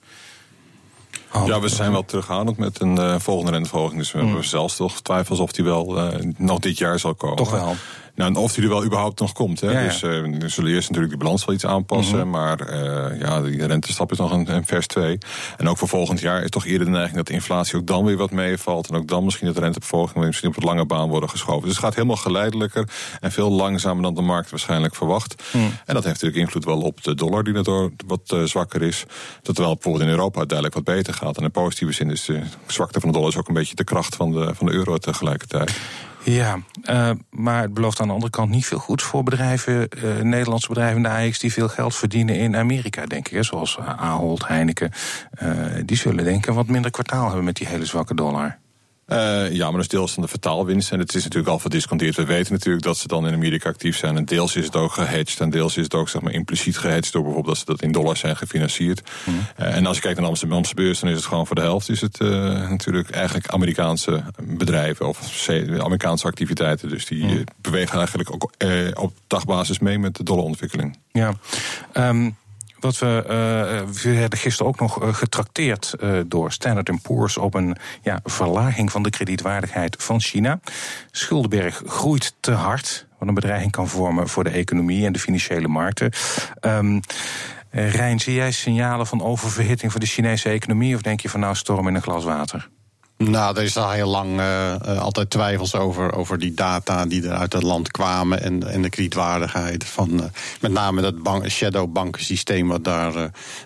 Ja, 1.47 1.61
we 1.61 1.69
zijn 1.69 1.93
wel 1.93 2.05
terughoudend 2.05 2.57
met 2.57 2.81
een 2.81 2.97
uh, 2.97 3.19
volgende 3.19 3.53
renteverhoging. 3.53 3.99
Dus 3.99 4.13
we 4.13 4.19
mm. 4.19 4.27
hebben 4.27 4.45
zelfs 4.45 4.77
toch 4.77 5.01
twijfels 5.01 5.39
of 5.39 5.53
die 5.53 5.65
wel 5.65 5.99
uh, 5.99 6.33
nog 6.37 6.59
dit 6.59 6.79
jaar 6.79 6.99
zal 6.99 7.15
komen. 7.15 7.37
Toch 7.37 7.51
wel. 7.51 7.77
Nou, 8.19 8.31
en 8.31 8.37
of 8.37 8.53
die 8.53 8.63
er 8.63 8.69
wel 8.69 8.85
überhaupt 8.85 9.21
nog 9.21 9.33
komt. 9.33 9.61
Hè? 9.61 9.85
Dus 9.85 10.03
uh, 10.03 10.39
we 10.39 10.49
zullen 10.49 10.73
eerst 10.73 10.89
natuurlijk 10.89 11.19
de 11.19 11.25
balans 11.25 11.45
wel 11.45 11.55
iets 11.55 11.67
aanpassen. 11.67 12.19
Mhm. 12.19 12.31
Maar 12.31 12.73
uh, 12.73 13.21
ja, 13.21 13.41
die 13.43 13.67
rentestap 13.67 14.13
is 14.13 14.19
nog 14.19 14.33
een, 14.33 14.55
een, 14.55 14.67
vers 14.67 14.87
2. 14.87 15.19
En 15.57 15.69
ook 15.69 15.79
voor 15.79 15.89
volgend 15.89 16.21
jaar 16.21 16.43
is 16.43 16.51
toch 16.51 16.67
eerder 16.67 16.87
de 16.87 16.93
neiging 16.93 17.17
dat 17.17 17.27
de 17.27 17.33
inflatie 17.33 17.77
ook 17.77 17.87
dan 17.87 18.05
weer 18.05 18.17
wat 18.17 18.31
meevalt. 18.31 18.89
En 18.89 18.97
ook 18.97 19.09
dan 19.09 19.25
misschien 19.25 19.47
dat 19.47 19.57
de 19.57 19.61
renteverhogingen 19.61 20.27
misschien 20.27 20.49
op 20.49 20.55
het 20.55 20.65
lange 20.65 20.87
baan 20.87 21.09
worden 21.09 21.29
geschoven. 21.29 21.63
Dus 21.63 21.71
het 21.71 21.85
gaat 21.85 21.95
helemaal 21.95 22.17
geleidelijker 22.17 22.89
en 23.21 23.33
veel 23.33 23.51
langzamer 23.51 24.03
dan 24.03 24.15
de 24.15 24.23
markt 24.23 24.51
waarschijnlijk 24.51 24.95
verwacht. 24.95 25.43
Mhm. 25.53 25.65
En 25.65 25.95
dat 25.95 26.05
heeft 26.05 26.23
natuurlijk 26.23 26.37
invloed 26.37 26.65
wel 26.65 26.81
op 26.81 27.03
de 27.03 27.15
dollar, 27.15 27.45
die 27.45 27.55
daardoor 27.55 27.91
wat 28.07 28.33
uh, 28.35 28.43
zwakker 28.43 28.83
is. 28.83 29.05
Dat 29.43 29.55
terwijl 29.55 29.75
bijvoorbeeld 29.75 30.05
in 30.05 30.11
Europa 30.11 30.39
uiteindelijk 30.39 30.77
wat 30.87 30.95
beter 30.95 31.15
gaat. 31.15 31.37
En 31.37 31.43
in 31.43 31.51
positieve 31.51 31.93
zin 31.93 32.11
is 32.11 32.25
de 32.25 32.43
zwakte 32.67 33.01
van 33.01 33.09
de 33.09 33.15
dollar 33.15 33.31
is 33.31 33.37
ook 33.37 33.49
een 33.49 33.55
beetje 33.55 33.75
de 33.75 33.85
kracht 33.85 34.17
van 34.17 34.33
de, 34.33 34.55
van 34.55 34.67
de 34.67 34.73
euro 34.73 34.97
tegelijkertijd. 34.97 35.73
Ja, 36.31 36.59
uh, 36.91 37.11
maar 37.31 37.63
het 37.63 37.75
belooft 37.75 38.01
aan 38.01 38.07
de 38.07 38.13
andere 38.13 38.33
kant 38.33 38.51
niet 38.51 38.67
veel 38.67 38.79
goeds 38.79 39.03
voor 39.03 39.23
bedrijven, 39.23 39.89
uh, 40.05 40.21
Nederlandse 40.21 40.69
bedrijven 40.69 40.97
in 40.97 41.03
de 41.03 41.09
AX 41.09 41.39
die 41.39 41.53
veel 41.53 41.69
geld 41.69 41.95
verdienen 41.95 42.37
in 42.37 42.57
Amerika, 42.57 43.07
denk 43.07 43.29
ik. 43.29 43.35
Hè, 43.35 43.43
zoals 43.43 43.79
Ahold, 43.79 44.49
Heineken. 44.49 44.91
Die 45.85 45.97
zullen 45.97 46.25
denk 46.25 46.37
ik 46.37 46.47
een 46.47 46.55
wat 46.55 46.67
minder 46.67 46.91
kwartaal 46.91 47.27
hebben 47.27 47.45
met 47.45 47.57
die 47.57 47.67
hele 47.67 47.85
zwakke 47.85 48.15
dollar. 48.15 48.59
Uh, 49.13 49.53
ja, 49.53 49.65
maar 49.65 49.73
dat 49.73 49.81
is 49.81 49.89
deels 49.89 50.13
van 50.13 50.23
de 50.23 50.29
vertaalwinst. 50.29 50.93
En 50.93 50.99
het 50.99 51.15
is 51.15 51.23
natuurlijk 51.23 51.53
al 51.53 51.59
verdisconteerd. 51.59 52.17
We 52.17 52.25
weten 52.25 52.53
natuurlijk 52.53 52.85
dat 52.85 52.97
ze 52.97 53.09
dan 53.09 53.27
in 53.27 53.35
Amerika 53.35 53.69
actief 53.69 53.97
zijn. 53.97 54.17
En 54.17 54.25
deels 54.25 54.57
is 54.57 54.65
het 54.65 54.77
ook 54.77 54.93
gehedged. 54.93 55.41
En 55.41 55.51
deels 55.51 55.77
is 55.77 55.85
het 55.85 55.95
ook 55.95 56.09
zeg 56.09 56.23
maar, 56.23 56.33
impliciet 56.33 56.79
gehedged 56.79 57.13
door 57.13 57.23
bijvoorbeeld 57.23 57.55
dat 57.55 57.67
ze 57.67 57.73
dat 57.73 57.83
in 57.83 57.93
dollars 57.93 58.21
zijn 58.21 58.37
gefinancierd. 58.37 59.11
Mm. 59.25 59.35
Uh, 59.35 59.77
en 59.77 59.87
als 59.87 59.97
je 59.97 60.03
kijkt 60.03 60.17
naar 60.17 60.25
de 60.25 60.31
Amsterdamse 60.31 60.75
beurs, 60.75 61.01
dan 61.01 61.11
is 61.11 61.17
het 61.17 61.25
gewoon 61.25 61.47
voor 61.47 61.57
de 61.57 61.63
helft 61.63 61.89
is 61.89 62.01
het 62.01 62.21
uh, 62.21 62.29
natuurlijk 62.69 63.11
eigenlijk 63.11 63.49
Amerikaanse 63.49 64.23
bedrijven 64.43 65.09
of 65.09 65.49
Amerikaanse 65.79 66.27
activiteiten. 66.27 66.89
Dus 66.89 67.07
die 67.07 67.25
mm. 67.25 67.45
bewegen 67.61 67.97
eigenlijk 67.99 68.33
ook 68.33 68.53
op 69.01 69.13
dagbasis 69.27 69.79
mee 69.79 69.99
met 69.99 70.17
de 70.17 70.23
dollarontwikkeling. 70.23 70.99
Ja. 71.13 71.35
Um, 71.93 72.37
wat 72.81 72.99
we, 72.99 73.23
uh, 73.23 74.03
we 74.03 74.15
werden 74.15 74.39
gisteren 74.39 74.67
ook 74.73 74.81
nog 74.81 75.03
uh, 75.03 75.15
getrakteerd 75.15 75.95
uh, 76.01 76.21
door 76.27 76.53
Standard 76.53 77.03
Poor's 77.03 77.37
op 77.37 77.55
een 77.55 77.77
ja, 78.03 78.21
verlaging 78.25 78.93
van 78.93 79.03
de 79.03 79.11
kredietwaardigheid 79.11 79.97
van 79.99 80.21
China. 80.21 80.61
Schuldenberg 81.11 81.83
groeit 81.87 82.35
te 82.41 82.53
hard, 82.53 83.07
wat 83.19 83.29
een 83.29 83.35
bedreiging 83.35 83.73
kan 83.73 83.89
vormen 83.89 84.29
voor 84.29 84.45
de 84.45 84.51
economie 84.51 85.07
en 85.07 85.13
de 85.13 85.19
financiële 85.19 85.69
markten. 85.69 86.13
Um, 86.61 87.01
Rijn, 87.71 88.21
zie 88.21 88.35
jij 88.35 88.53
signalen 88.53 89.07
van 89.07 89.23
oververhitting 89.23 89.91
voor 89.91 90.01
de 90.01 90.07
Chinese 90.07 90.49
economie 90.49 90.95
of 90.95 91.03
denk 91.03 91.21
je 91.21 91.29
van 91.29 91.41
nou 91.41 91.55
storm 91.55 91.89
in 91.89 91.95
een 91.95 92.03
glas 92.03 92.25
water? 92.25 92.69
Nou, 93.19 93.57
er 93.57 93.63
is 93.63 93.77
al 93.77 93.91
heel 93.91 94.09
lang 94.09 94.41
uh, 94.41 94.75
altijd 94.99 95.31
twijfels 95.31 95.75
over, 95.75 96.13
over 96.13 96.39
die 96.39 96.55
data 96.55 97.07
die 97.07 97.29
er 97.29 97.35
uit 97.35 97.53
het 97.53 97.63
land 97.63 97.91
kwamen 97.91 98.43
en, 98.43 98.69
en 98.69 98.83
de 98.83 98.91
kredietwaardigheid 98.91 99.85
van 99.85 100.11
uh, 100.11 100.25
met 100.61 100.73
name 100.73 101.03
dat 101.03 101.23
bank, 101.23 101.49
shadow 101.49 101.93
bankensysteem 101.93 102.69
wat 102.69 102.85
daar 102.85 103.15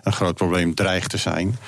een 0.02 0.12
groot 0.12 0.34
probleem 0.34 0.74
dreigt 0.74 1.10
te 1.10 1.16
zijn. 1.16 1.58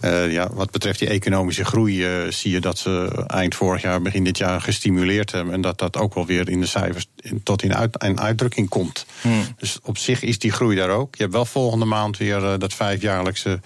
Uh, 0.00 0.32
ja, 0.32 0.48
wat 0.52 0.70
betreft 0.70 0.98
die 0.98 1.08
economische 1.08 1.64
groei 1.64 2.24
uh, 2.24 2.30
zie 2.30 2.50
je 2.50 2.60
dat 2.60 2.78
ze 2.78 3.24
eind 3.26 3.54
vorig 3.54 3.82
jaar, 3.82 4.02
begin 4.02 4.24
dit 4.24 4.38
jaar 4.38 4.60
gestimuleerd 4.60 5.32
hebben. 5.32 5.54
En 5.54 5.60
dat 5.60 5.78
dat 5.78 5.96
ook 5.96 6.14
wel 6.14 6.26
weer 6.26 6.48
in 6.48 6.60
de 6.60 6.66
cijfers 6.66 7.06
in, 7.16 7.42
tot 7.42 7.62
in, 7.62 7.74
uit, 7.74 8.02
in 8.02 8.20
uitdrukking 8.20 8.68
komt. 8.68 9.06
Hmm. 9.20 9.42
Dus 9.58 9.78
op 9.82 9.98
zich 9.98 10.22
is 10.22 10.38
die 10.38 10.52
groei 10.52 10.76
daar 10.76 10.90
ook. 10.90 11.14
Je 11.14 11.22
hebt 11.22 11.34
wel 11.34 11.44
volgende 11.44 11.84
maand 11.84 12.16
weer 12.16 12.42
uh, 12.42 12.54
dat 12.58 12.74
vijfjaarlijkse 12.74 13.60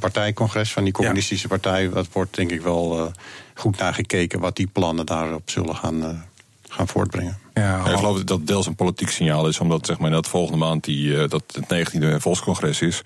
partijcongres 0.00 0.72
van 0.72 0.84
die 0.84 0.92
communistische 0.92 1.48
partij. 1.48 1.88
Dat 1.88 2.08
wordt 2.12 2.36
denk 2.36 2.50
ik 2.50 2.60
wel 2.60 3.12
goed 3.54 3.78
naar 3.78 3.94
gekeken 3.94 4.40
wat 4.40 4.56
die 4.56 4.66
plannen 4.66 5.06
daarop 5.06 5.50
zullen 5.50 5.76
gaan, 5.76 6.24
gaan 6.68 6.88
voortbrengen. 6.88 7.38
Ja, 7.60 7.86
ik 7.86 7.96
geloof 7.96 8.16
dat 8.16 8.26
dat 8.26 8.46
deels 8.46 8.66
een 8.66 8.74
politiek 8.74 9.10
signaal 9.10 9.48
is, 9.48 9.60
omdat 9.60 9.86
zeg 9.86 9.98
maar, 9.98 10.10
dat 10.10 10.28
volgende 10.28 10.58
maand 10.58 10.84
die, 10.84 11.06
uh, 11.06 11.28
dat 11.28 11.42
het 11.46 11.94
19e 11.94 12.16
volkscongres 12.16 12.80
is. 12.80 13.02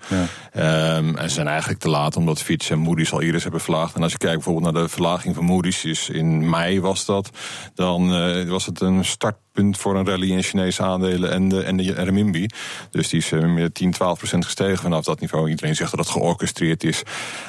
Ja. 0.53 0.97
Um, 0.97 1.17
en 1.17 1.29
ze 1.29 1.35
zijn 1.35 1.47
eigenlijk 1.47 1.79
te 1.79 1.89
laat, 1.89 2.15
omdat 2.15 2.41
Fitch 2.41 2.69
en 2.69 2.79
Moody's 2.79 3.11
al 3.11 3.21
eerder 3.21 3.41
hebben 3.41 3.61
verlaagd. 3.61 3.95
En 3.95 4.03
als 4.03 4.11
je 4.11 4.17
kijkt 4.17 4.35
bijvoorbeeld 4.35 4.73
naar 4.73 4.83
de 4.83 4.89
verlaging 4.89 5.35
van 5.35 5.43
Moody's, 5.43 5.83
is 5.83 6.09
in 6.09 6.49
mei 6.49 6.81
was 6.81 7.05
dat, 7.05 7.29
dan 7.73 8.13
uh, 8.13 8.49
was 8.49 8.65
het 8.65 8.81
een 8.81 9.05
start 9.05 9.35
punt 9.55 9.77
voor 9.77 9.95
een 9.95 10.05
rally 10.05 10.31
in 10.31 10.43
Chinese 10.43 10.83
aandelen 10.83 11.31
en 11.31 11.49
de, 11.49 11.63
en 11.63 11.77
de 11.77 11.93
renminbi. 11.93 12.45
Dus 12.91 13.09
die 13.09 13.19
is 13.19 13.29
meer 13.29 13.71
10, 13.71 13.91
12 13.91 14.17
procent 14.17 14.45
gestegen 14.45 14.77
vanaf 14.77 15.03
dat 15.03 15.19
niveau. 15.19 15.49
Iedereen 15.49 15.75
zegt 15.75 15.91
dat 15.91 15.99
het 15.99 16.09
georchestreerd 16.09 16.83
is. 16.83 17.03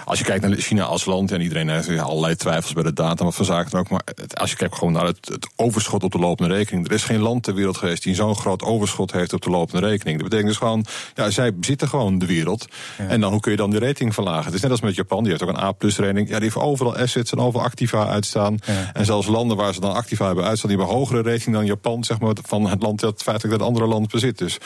Als 0.04 0.18
je 0.18 0.24
kijkt 0.24 0.46
naar 0.46 0.56
China 0.56 0.84
als 0.84 1.04
land, 1.04 1.32
en 1.32 1.40
iedereen 1.40 1.68
heeft 1.68 1.98
allerlei 1.98 2.36
twijfels 2.36 2.72
bij 2.72 2.82
de 2.82 2.92
data 2.92 3.30
van 3.30 3.44
zaken 3.44 3.78
ook. 3.78 3.88
Maar 3.88 4.02
als 4.34 4.50
je 4.50 4.56
kijkt 4.56 4.74
gewoon 4.74 4.92
naar 4.92 5.06
het, 5.06 5.28
het, 5.28 5.48
overschot 5.56 6.02
op 6.02 6.12
de 6.12 6.18
lopende 6.18 6.54
rekening. 6.54 6.86
Er 6.86 6.92
is 6.92 7.04
geen 7.04 7.20
land 7.20 7.42
ter 7.42 7.54
wereld 7.54 7.76
geweest 7.76 8.02
die 8.02 8.14
zo'n 8.14 8.36
groot 8.36 8.62
overschot 8.62 9.12
heeft 9.12 9.32
op 9.32 9.42
de 9.42 9.50
lopende 9.50 9.86
rekening. 9.86 10.18
Dat 10.18 10.28
betekent 10.28 10.48
dus 10.48 10.58
gewoon, 10.58 10.84
ja, 11.14 11.30
zij 11.30 11.54
bezitten 11.54 11.88
gewoon 11.88 12.18
de 12.18 12.26
wereld. 12.26 12.66
En 12.96 13.20
dan 13.20 13.32
hoe 13.32 13.40
kun 13.40 13.50
je 13.50 13.56
dan 13.56 13.70
de 13.70 13.78
rating 13.78 14.14
verlagen? 14.14 14.44
Het 14.44 14.54
is 14.54 14.60
net 14.60 14.70
als 14.70 14.80
met 14.80 14.94
Japan, 14.94 15.22
die 15.22 15.30
heeft 15.30 15.42
ook 15.42 15.48
een 15.48 15.62
A-plus 15.62 15.98
rating. 15.98 16.28
Ja, 16.28 16.34
die 16.34 16.42
heeft 16.42 16.56
overal 16.56 16.96
assets 16.96 17.32
en 17.32 17.38
overal 17.38 17.66
activa 17.66 18.06
uitstaan. 18.06 18.58
En 18.92 19.04
zelfs 19.04 19.26
landen 19.26 19.56
waar 19.56 19.74
ze 19.74 19.80
dan 19.80 19.94
activa 19.94 20.26
hebben 20.26 20.44
uitstaan, 20.44 20.70
die 20.70 20.78
hebben 20.78 20.96
een 20.96 21.00
hogere 21.00 21.30
rating 21.30 21.54
dan 21.54 21.66
Japan, 21.66 21.95
zeg 22.04 22.20
maar, 22.20 22.34
van 22.42 22.66
het 22.66 22.82
land 22.82 23.00
dat 23.00 23.22
feitelijk 23.22 23.58
dat 23.58 23.68
andere 23.68 23.86
land 23.86 24.10
bezit. 24.10 24.38
Dus 24.38 24.58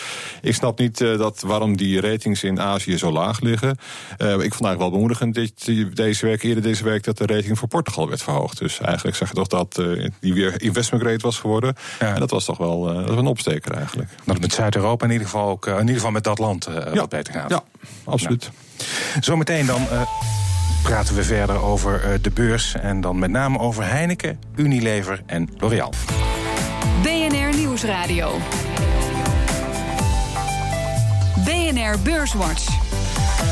ik 0.43 0.55
snap 0.55 0.79
niet 0.79 1.01
uh, 1.01 1.19
dat 1.19 1.41
waarom 1.41 1.77
die 1.77 2.01
ratings 2.01 2.43
in 2.43 2.61
Azië 2.61 2.99
zo 2.99 3.13
laag 3.13 3.41
liggen. 3.41 3.69
Uh, 3.69 4.29
ik 4.29 4.39
vond 4.39 4.43
eigenlijk 4.43 4.79
wel 4.79 4.91
bemoedigend 4.91 5.35
dit, 5.35 5.97
deze 5.97 6.27
week, 6.27 6.43
eerder 6.43 6.63
deze 6.63 6.85
week, 6.85 7.05
dat 7.05 7.19
de 7.19 7.27
rating 7.27 7.59
voor 7.59 7.69
Portugal 7.69 8.09
werd 8.09 8.23
verhoogd. 8.23 8.59
Dus 8.59 8.81
eigenlijk 8.81 9.17
zeg 9.17 9.29
je 9.29 9.35
toch 9.35 9.47
dat 9.47 9.79
uh, 9.79 10.09
die 10.21 10.35
weer 10.35 10.63
investment 10.63 11.03
grade 11.03 11.23
was 11.23 11.39
geworden. 11.39 11.75
Ja. 12.01 12.15
En 12.15 12.21
dat 12.21 12.31
was 12.31 12.45
toch 12.45 12.59
wel 12.59 12.83
dat 12.83 13.09
was 13.09 13.19
een 13.19 13.27
opsteker 13.27 13.73
eigenlijk. 13.73 14.09
Dat 14.09 14.27
het 14.27 14.41
met 14.41 14.53
Zuid-Europa 14.53 15.05
in 15.05 15.13
ieder 15.13 15.27
geval 15.27 15.49
ook, 15.49 15.67
in 15.67 15.81
ieder 15.81 15.95
geval 15.95 16.11
met 16.11 16.25
dat 16.25 16.39
land 16.39 16.69
ja. 16.71 16.93
wat 16.93 17.09
beter 17.09 17.33
gaat. 17.33 17.51
Ja, 17.51 17.63
absoluut. 18.05 18.51
Nou. 18.77 19.21
Zometeen 19.21 19.67
dan 19.67 19.87
praten 20.83 21.15
we 21.15 21.23
verder 21.23 21.63
over 21.63 22.19
de 22.23 22.31
beurs. 22.31 22.75
En 22.75 23.01
dan 23.01 23.19
met 23.19 23.31
name 23.31 23.59
over 23.59 23.85
Heineken, 23.85 24.39
Unilever 24.57 25.23
en 25.27 25.49
L'Oréal. 25.59 25.93
BNR 27.81 27.87
Nieuwsradio. 27.87 28.39
BNR 31.45 31.99
Beurswatch. 32.03 32.67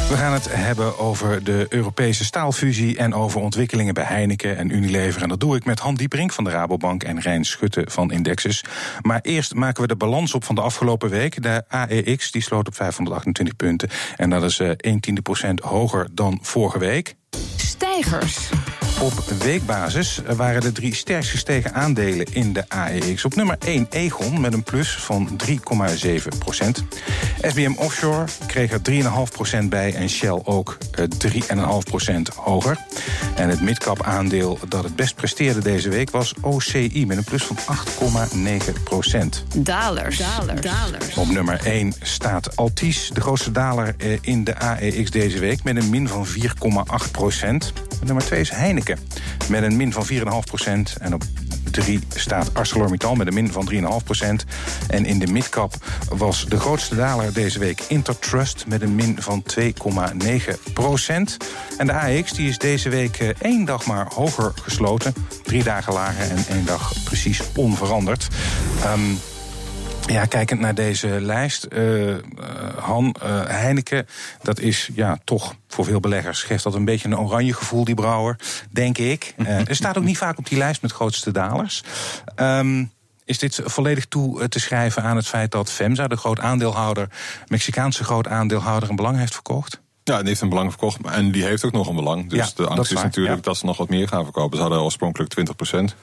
We 0.09 0.17
gaan 0.17 0.33
het 0.33 0.49
hebben 0.51 0.99
over 0.99 1.45
de 1.45 1.67
Europese 1.69 2.25
staalfusie 2.25 2.97
en 2.97 3.15
over 3.15 3.41
ontwikkelingen 3.41 3.95
bij 3.95 4.05
Heineken 4.05 4.57
en 4.57 4.71
Unilever. 4.71 5.23
En 5.23 5.29
dat 5.29 5.41
doe 5.41 5.57
ik 5.57 5.65
met 5.65 5.81
Han 5.81 5.95
Dieperink 5.95 6.33
van 6.33 6.45
de 6.45 6.51
Rabobank 6.51 7.03
en 7.03 7.21
Rijn 7.21 7.45
Schutte 7.45 7.85
van 7.91 8.11
Indexus. 8.11 8.65
Maar 9.03 9.21
eerst 9.23 9.55
maken 9.55 9.83
we 9.83 9.89
de 9.89 9.97
balans 9.97 10.35
op 10.35 10.45
van 10.45 10.55
de 10.55 10.61
afgelopen 10.61 11.11
week. 11.11 11.43
De 11.43 11.65
AEX 11.69 12.31
die 12.31 12.43
sloot 12.43 12.67
op 12.67 12.75
528 12.75 13.57
punten 13.57 13.89
en 14.17 14.31
dat 14.31 14.43
is 14.43 14.59
1 14.59 15.01
tiende 15.01 15.23
procent 15.23 15.61
hoger 15.61 16.09
dan 16.13 16.39
vorige 16.43 16.79
week. 16.79 17.15
Stijgers. 17.57 18.49
Op 19.00 19.25
weekbasis 19.43 20.21
waren 20.37 20.61
de 20.61 20.73
drie 20.73 20.95
sterkst 20.95 21.31
gestegen 21.31 21.75
aandelen 21.75 22.26
in 22.33 22.52
de 22.52 22.69
AEX. 22.69 23.25
Op 23.25 23.35
nummer 23.35 23.57
1 23.59 23.87
Egon 23.90 24.40
met 24.40 24.52
een 24.52 24.62
plus 24.62 24.97
van 24.97 25.40
3,7 25.47 25.55
procent. 26.38 26.85
SBM 27.43 27.73
Offshore 27.76 28.25
kreeg 28.47 28.73
er 28.73 28.81
3,5 28.90 29.33
procent 29.33 29.71
bij 29.71 29.95
en 29.95 30.09
Shell 30.09 30.40
ook 30.45 30.78
3,5 31.26 31.38
procent 31.85 32.28
hoger. 32.28 32.78
En 33.35 33.49
het 33.49 33.61
midcap 33.61 34.02
aandeel 34.02 34.59
dat 34.69 34.85
het 34.85 34.97
best 34.97 35.14
presteerde 35.14 35.61
deze 35.61 35.88
week 35.88 36.11
was 36.11 36.35
OCI 36.40 37.05
met 37.07 37.17
een 37.17 37.25
plus 37.25 37.43
van 37.43 37.57
8,9 37.76 38.83
procent. 38.85 39.45
Dalers. 39.57 40.17
Dalers. 40.17 40.61
Dalers. 40.61 41.14
Op 41.14 41.28
nummer 41.28 41.61
1 41.64 41.93
staat 42.02 42.57
Altis, 42.57 43.11
de 43.14 43.21
grootste 43.21 43.50
daler 43.50 43.95
in 44.21 44.45
de 44.45 44.59
AEX 44.59 45.11
deze 45.11 45.38
week 45.38 45.64
met 45.64 45.76
een 45.76 45.90
min 45.90 46.09
van 46.09 46.26
4,8 46.26 47.11
procent. 47.11 47.73
Nummer 48.05 48.25
2 48.25 48.40
is 48.40 48.50
Heineken 48.50 48.88
met 49.49 49.62
een 49.62 49.76
min 49.76 49.92
van 49.92 50.07
4,5 50.12 50.21
procent. 50.45 50.97
En 51.00 51.14
op 51.14 51.23
3 51.71 52.00
staat 52.14 52.54
ArcelorMittal 52.54 53.14
met 53.14 53.26
een 53.26 53.35
min 53.35 53.52
van 53.52 53.71
3,5 53.73 54.04
procent. 54.04 54.45
En 54.88 55.04
in 55.04 55.18
de 55.18 55.26
midcap 55.26 55.75
was 56.09 56.47
de 56.49 56.61
grootste 56.61 56.97
daler 56.97 57.33
deze 57.33 57.59
week 57.59 57.83
Intertrust 57.88 58.64
met 58.66 58.83
een 58.83 58.95
min 58.95 59.16
van 59.21 59.45
2,9 59.61 60.73
procent. 60.73 61.37
En 61.78 61.87
de 61.87 61.92
AX 61.92 62.33
die 62.33 62.49
is 62.49 62.59
deze 62.59 62.88
week 62.88 63.21
uh, 63.21 63.28
één 63.40 63.64
dag 63.64 63.87
maar 63.87 64.07
hoger 64.14 64.52
gesloten. 64.62 65.14
Drie 65.42 65.62
dagen 65.62 65.92
lager 65.92 66.30
en 66.30 66.45
één 66.49 66.64
dag 66.64 66.92
precies 67.04 67.40
onveranderd. 67.54 68.28
Um, 68.85 69.18
ja, 70.09 70.25
kijkend 70.25 70.61
naar 70.61 70.75
deze 70.75 71.09
lijst, 71.21 71.67
uh, 71.73 72.17
Han 72.79 73.15
uh, 73.23 73.45
Heineken, 73.47 74.07
dat 74.43 74.61
is 74.61 74.91
ja 74.95 75.19
toch 75.25 75.55
voor 75.69 75.85
veel 75.85 76.00
beleggers 76.00 76.43
geeft 76.43 76.65
dat 76.65 76.75
een 76.75 76.85
beetje 76.85 77.09
een 77.09 77.19
oranje 77.19 77.55
gevoel, 77.55 77.85
die 77.85 77.95
brouwer, 77.95 78.37
denk 78.71 78.99
ik. 78.99 79.35
er 79.69 79.77
staat 79.77 79.99
ook 79.99 80.05
niet 80.05 80.19
vaak 80.19 80.38
op 80.38 80.49
die 80.49 80.59
lijst 80.59 80.83
met 80.83 80.93
grootste 80.93 81.33
dalers. 81.33 81.83
Um, 82.37 82.91
is 83.25 83.38
dit 83.38 83.61
volledig 83.65 84.07
toe 84.07 84.49
te 84.49 84.61
schrijven 84.61 85.03
aan 85.03 85.17
het 85.17 85.27
feit 85.27 85.50
dat 85.50 85.71
FEMSA, 85.71 86.09
de 86.09 86.17
groot 86.17 86.41
aandeelhouder, 86.41 87.09
Mexicaanse 87.47 88.05
groot 88.05 88.29
aandeelhouder, 88.29 88.91
een 88.91 88.97
belang 88.97 89.19
heeft 89.19 89.35
verkocht? 89.35 89.81
Ja, 90.09 90.19
die 90.19 90.29
heeft 90.29 90.41
een 90.41 90.49
belang 90.49 90.71
verkocht 90.71 90.99
en 91.05 91.31
die 91.31 91.45
heeft 91.45 91.65
ook 91.65 91.73
nog 91.73 91.88
een 91.88 91.95
belang. 91.95 92.31
Dus 92.31 92.55
de 92.55 92.67
angst 92.67 92.93
is, 92.93 93.03
natuurlijk 93.03 93.43
dat 93.43 93.57
ze 93.57 93.67
nog 93.67 93.77
wat 93.77 93.88
meer 93.88 94.09
gaan 94.09 94.25
verkopen. 94.25 94.57
Ze 94.57 94.62
hadden 94.62 94.83
oorspronkelijk 94.83 95.31
20 95.31 95.57
procent. 95.57 95.95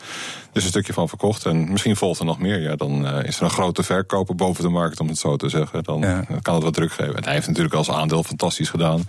Dus 0.52 0.64
een 0.64 0.70
stukje 0.70 0.94
van 0.94 1.10
verkocht. 1.10 1.46
En 1.46 1.72
misschien 1.72 1.96
volgt 1.96 2.20
er 2.20 2.26
nog 2.26 2.40
meer. 2.40 2.62
Ja, 2.62 2.76
dan 2.76 3.06
uh, 3.06 3.24
is 3.24 3.38
er 3.38 3.44
een 3.44 3.50
grote 3.50 3.84
verkoper 3.84 4.36
boven 4.36 4.64
de 4.64 4.70
markt, 4.70 5.00
om 5.00 5.08
het 5.08 5.18
zo 5.18 5.36
te 5.36 5.50
zeggen. 5.50 5.84
Dan 5.84 6.02
kan 6.42 6.54
het 6.54 6.64
wat 6.64 6.74
druk 6.74 6.92
geven. 6.92 7.16
En 7.16 7.24
hij 7.24 7.34
heeft 7.34 7.48
natuurlijk 7.48 7.76
als 7.76 7.90
aandeel 7.90 8.24
fantastisch 8.24 8.70
gedaan. 8.70 9.08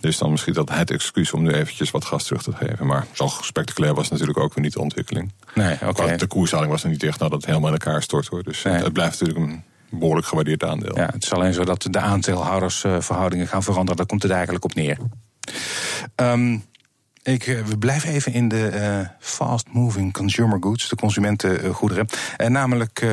Dus 0.00 0.18
dan 0.18 0.30
misschien 0.30 0.54
dat 0.54 0.68
het 0.68 0.90
excuus 0.90 1.32
om 1.32 1.42
nu 1.42 1.50
eventjes 1.50 1.90
wat 1.90 2.04
gas 2.04 2.24
terug 2.24 2.42
te 2.42 2.52
geven. 2.52 2.86
Maar 2.86 3.06
zo 3.12 3.28
spectaculair 3.40 3.94
was 3.94 4.08
natuurlijk 4.08 4.38
ook 4.38 4.54
weer 4.54 4.64
niet 4.64 4.72
de 4.72 4.80
ontwikkeling. 4.80 5.32
Nee, 5.54 5.76
oké. 5.86 6.16
De 6.16 6.26
koersdaling 6.26 6.70
was 6.70 6.82
er 6.82 6.88
niet 6.88 7.02
echt 7.02 7.18
dat 7.18 7.32
het 7.32 7.46
helemaal 7.46 7.72
in 7.72 7.78
elkaar 7.78 8.02
stort 8.02 8.26
hoor. 8.26 8.42
Dus 8.42 8.62
het 8.62 8.92
blijft 8.92 9.20
natuurlijk 9.20 9.52
een 9.52 9.62
behoorlijk 9.90 10.26
gewaardeerd 10.26 10.64
aandeel. 10.64 10.96
Ja, 10.96 11.08
het 11.12 11.22
is 11.22 11.32
alleen 11.32 11.52
zo 11.52 11.64
dat 11.64 11.86
de 11.90 11.98
aandeelhoudersverhoudingen 11.98 13.46
gaan 13.46 13.62
veranderen. 13.62 13.96
Daar 13.96 14.06
komt 14.06 14.22
het 14.22 14.32
eigenlijk 14.32 14.64
op 14.64 14.74
neer. 14.74 14.98
Um, 16.16 16.64
ik, 17.22 17.46
eh, 17.46 17.62
we 17.62 17.78
blijven 17.78 18.10
even 18.10 18.32
in 18.32 18.48
de 18.48 18.70
uh, 18.74 19.08
fast-moving 19.18 20.12
consumer 20.12 20.58
goods, 20.60 20.88
de 20.88 20.96
consumentengoederen. 20.96 22.06
Uh, 22.38 22.46
namelijk 22.46 23.06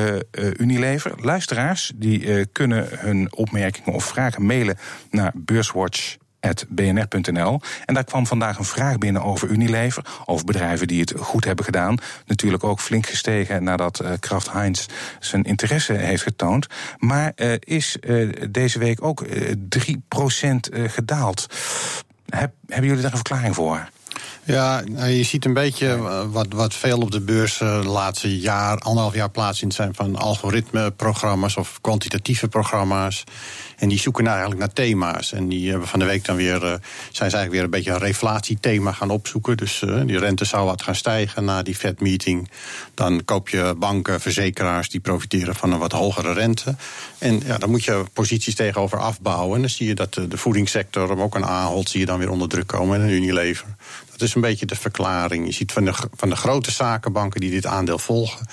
Unilever. 0.56 1.12
Luisteraars 1.16 1.92
die 1.94 2.46
kunnen 2.46 2.88
hun 2.90 3.36
opmerkingen 3.36 3.92
of 3.92 4.04
vragen 4.04 4.46
mailen 4.46 4.78
naar 5.10 5.32
beurswatch 5.34 6.16
bnr.nl. 6.68 7.60
En 7.84 7.94
daar 7.94 8.04
kwam 8.04 8.26
vandaag 8.26 8.58
een 8.58 8.64
vraag 8.64 8.98
binnen 8.98 9.22
over 9.22 9.48
Unilever. 9.48 10.04
Over 10.24 10.44
bedrijven 10.44 10.86
die 10.86 11.00
het 11.00 11.14
goed 11.16 11.44
hebben 11.44 11.64
gedaan. 11.64 11.98
Natuurlijk 12.26 12.64
ook 12.64 12.80
flink 12.80 13.06
gestegen 13.06 13.64
nadat 13.64 14.02
uh, 14.02 14.10
Kraft 14.20 14.52
Heinz 14.52 14.86
zijn 15.20 15.42
interesse 15.42 15.92
heeft 15.92 16.22
getoond. 16.22 16.66
Maar 16.98 17.32
uh, 17.36 17.52
is 17.58 17.96
uh, 18.00 18.32
deze 18.50 18.78
week 18.78 19.02
ook 19.02 19.24
3% 19.26 19.28
gedaald. 20.70 21.46
Heb, 22.28 22.52
hebben 22.66 22.86
jullie 22.86 23.02
daar 23.02 23.10
een 23.10 23.16
verklaring 23.16 23.54
voor? 23.54 23.88
Ja, 24.46 24.82
nou, 24.86 25.10
je 25.10 25.22
ziet 25.22 25.44
een 25.44 25.54
beetje 25.54 25.96
wat, 26.30 26.46
wat 26.48 26.74
veel 26.74 26.98
op 26.98 27.10
de 27.10 27.20
beurs 27.20 27.58
de 27.58 27.64
laatste 27.84 28.38
jaar, 28.38 28.78
anderhalf 28.78 29.14
jaar 29.14 29.30
plaatsvindt, 29.30 29.74
zijn 29.74 29.94
van 29.94 30.16
algoritmeprogramma's 30.16 31.56
of 31.56 31.80
kwantitatieve 31.80 32.48
programma's. 32.48 33.24
En 33.76 33.88
die 33.88 33.98
zoeken 33.98 34.24
nou 34.24 34.36
eigenlijk 34.36 34.66
naar 34.66 34.74
thema's. 34.74 35.32
En 35.32 35.48
die 35.48 35.70
hebben 35.70 35.88
van 35.88 35.98
de 35.98 36.04
week 36.04 36.24
dan 36.24 36.36
weer, 36.36 36.62
uh, 36.62 36.68
zijn 37.10 37.30
ze 37.30 37.36
eigenlijk 37.36 37.50
weer 37.50 37.62
een 37.62 37.70
beetje 37.70 37.90
een 37.90 37.98
reflatiethema 37.98 38.92
gaan 38.92 39.10
opzoeken. 39.10 39.56
Dus 39.56 39.82
uh, 39.82 40.00
die 40.06 40.18
rente 40.18 40.44
zou 40.44 40.66
wat 40.66 40.82
gaan 40.82 40.94
stijgen 40.94 41.44
na 41.44 41.62
die 41.62 41.74
Fed-meeting. 41.74 42.50
Dan 42.94 43.24
koop 43.24 43.48
je 43.48 43.74
banken, 43.78 44.20
verzekeraars 44.20 44.88
die 44.88 45.00
profiteren 45.00 45.54
van 45.54 45.72
een 45.72 45.78
wat 45.78 45.92
hogere 45.92 46.32
rente. 46.32 46.76
En 47.18 47.42
ja, 47.46 47.58
dan 47.58 47.70
moet 47.70 47.84
je 47.84 48.04
posities 48.12 48.54
tegenover 48.54 48.98
afbouwen. 48.98 49.54
En 49.54 49.60
dan 49.60 49.70
zie 49.70 49.86
je 49.86 49.94
dat 49.94 50.14
de, 50.14 50.28
de 50.28 50.36
voedingssector, 50.36 51.08
maar 51.08 51.24
ook 51.24 51.34
een 51.34 51.46
Ahold, 51.46 51.88
zie 51.88 52.00
je 52.00 52.06
dan 52.06 52.18
weer 52.18 52.30
onder 52.30 52.48
druk 52.48 52.66
komen. 52.66 53.00
En 53.00 53.06
een 53.06 53.12
Unilever. 53.12 53.66
Dat 54.16 54.28
is 54.28 54.34
een 54.34 54.40
beetje 54.40 54.66
de 54.66 54.76
verklaring. 54.76 55.46
Je 55.46 55.52
ziet 55.52 55.72
van 55.72 55.84
de, 55.84 55.92
van 56.14 56.28
de 56.28 56.36
grote 56.36 56.70
zakenbanken 56.70 57.40
die 57.40 57.50
dit 57.50 57.66
aandeel 57.66 57.98
volgen 57.98 58.46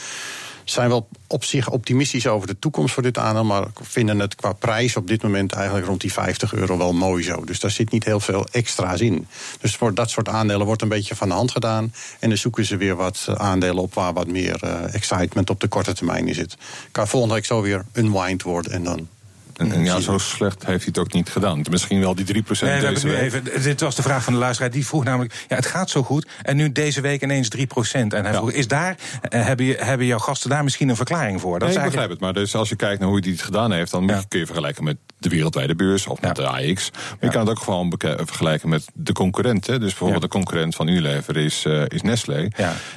zijn 0.71 0.89
wel 0.89 1.07
op 1.27 1.43
zich 1.43 1.69
optimistisch 1.69 2.27
over 2.27 2.47
de 2.47 2.59
toekomst 2.59 2.93
voor 2.93 3.03
dit 3.03 3.17
aandeel. 3.17 3.43
Maar 3.43 3.67
vinden 3.81 4.19
het 4.19 4.35
qua 4.35 4.53
prijs 4.53 4.95
op 4.95 5.07
dit 5.07 5.23
moment 5.23 5.51
eigenlijk 5.51 5.87
rond 5.87 6.01
die 6.01 6.13
50 6.13 6.53
euro 6.53 6.77
wel 6.77 6.93
mooi 6.93 7.23
zo. 7.23 7.43
Dus 7.45 7.59
daar 7.59 7.71
zit 7.71 7.91
niet 7.91 8.03
heel 8.03 8.19
veel 8.19 8.47
extra's 8.51 8.99
in. 8.99 9.27
Dus 9.59 9.75
voor 9.75 9.93
dat 9.93 10.09
soort 10.09 10.29
aandelen 10.29 10.65
wordt 10.65 10.81
een 10.81 10.89
beetje 10.89 11.15
van 11.15 11.27
de 11.27 11.33
hand 11.33 11.51
gedaan. 11.51 11.93
En 12.19 12.29
dan 12.29 12.37
zoeken 12.37 12.65
ze 12.65 12.77
weer 12.77 12.95
wat 12.95 13.27
aandelen 13.37 13.83
op 13.83 13.93
waar 13.93 14.13
wat 14.13 14.27
meer 14.27 14.61
uh, 14.63 14.93
excitement 14.93 15.49
op 15.49 15.59
de 15.59 15.67
korte 15.67 15.93
termijn 15.93 16.27
in 16.27 16.35
zit. 16.35 16.57
Kan 16.91 17.07
volgende 17.07 17.35
week 17.35 17.45
zo 17.45 17.61
weer 17.61 17.85
unwind 17.93 18.43
worden 18.43 18.71
en 18.71 18.83
dan 18.83 19.07
en, 19.61 19.83
ja, 19.83 19.99
zo 19.99 20.17
slecht 20.17 20.65
heeft 20.65 20.83
hij 20.83 20.85
het 20.85 20.97
ook 20.97 21.13
niet 21.13 21.29
gedaan. 21.29 21.61
Misschien 21.69 21.99
wel 21.99 22.15
die 22.15 22.43
3% 22.43 22.47
nee, 22.61 22.81
deze 22.81 23.07
week. 23.07 23.19
Even, 23.19 23.43
dit 23.63 23.79
was 23.79 23.95
de 23.95 24.01
vraag 24.01 24.23
van 24.23 24.33
de 24.33 24.39
luisteraar. 24.39 24.71
Die 24.71 24.85
vroeg 24.85 25.03
namelijk, 25.03 25.45
ja, 25.47 25.55
het 25.55 25.65
gaat 25.65 25.89
zo 25.89 26.03
goed. 26.03 26.27
En 26.41 26.55
nu 26.55 26.71
deze 26.71 27.01
week 27.01 27.23
ineens 27.23 27.49
3%. 27.57 27.59
En 27.91 28.09
hij 28.09 28.33
vroeg, 28.33 28.51
is 28.51 28.67
daar, 28.67 28.95
uh, 29.29 29.45
hebben, 29.45 29.65
je, 29.65 29.75
hebben 29.79 30.05
jouw 30.05 30.19
gasten 30.19 30.49
daar 30.49 30.63
misschien 30.63 30.89
een 30.89 30.95
verklaring 30.95 31.41
voor? 31.41 31.59
Dat 31.59 31.67
nee, 31.67 31.77
ik 31.77 31.83
begrijp 31.83 32.09
het. 32.09 32.19
Maar 32.19 32.33
dus 32.33 32.55
als 32.55 32.69
je 32.69 32.75
kijkt 32.75 32.99
naar 32.99 33.09
hoe 33.09 33.19
hij 33.19 33.31
het 33.31 33.41
gedaan 33.41 33.71
heeft... 33.71 33.91
dan 33.91 34.07
ja. 34.07 34.21
kun 34.27 34.39
je 34.39 34.45
vergelijken 34.45 34.83
met 34.83 34.97
de 35.21 35.29
wereldwijde 35.29 35.75
beurs 35.75 36.07
of 36.07 36.21
met 36.21 36.35
de 36.35 36.47
AX. 36.47 36.91
Maar 36.91 37.17
je 37.19 37.29
kan 37.29 37.39
het 37.39 37.49
ook 37.49 37.59
gewoon 37.59 37.93
vergelijken 37.97 38.69
met 38.69 38.85
de 38.93 39.13
concurrenten. 39.13 39.79
Dus 39.79 39.89
bijvoorbeeld 39.89 40.21
de 40.21 40.27
concurrent 40.27 40.75
van 40.75 40.87
Unilever 40.87 41.37
is, 41.37 41.65
uh, 41.65 41.83
is 41.87 42.01
Nestlé. 42.01 42.47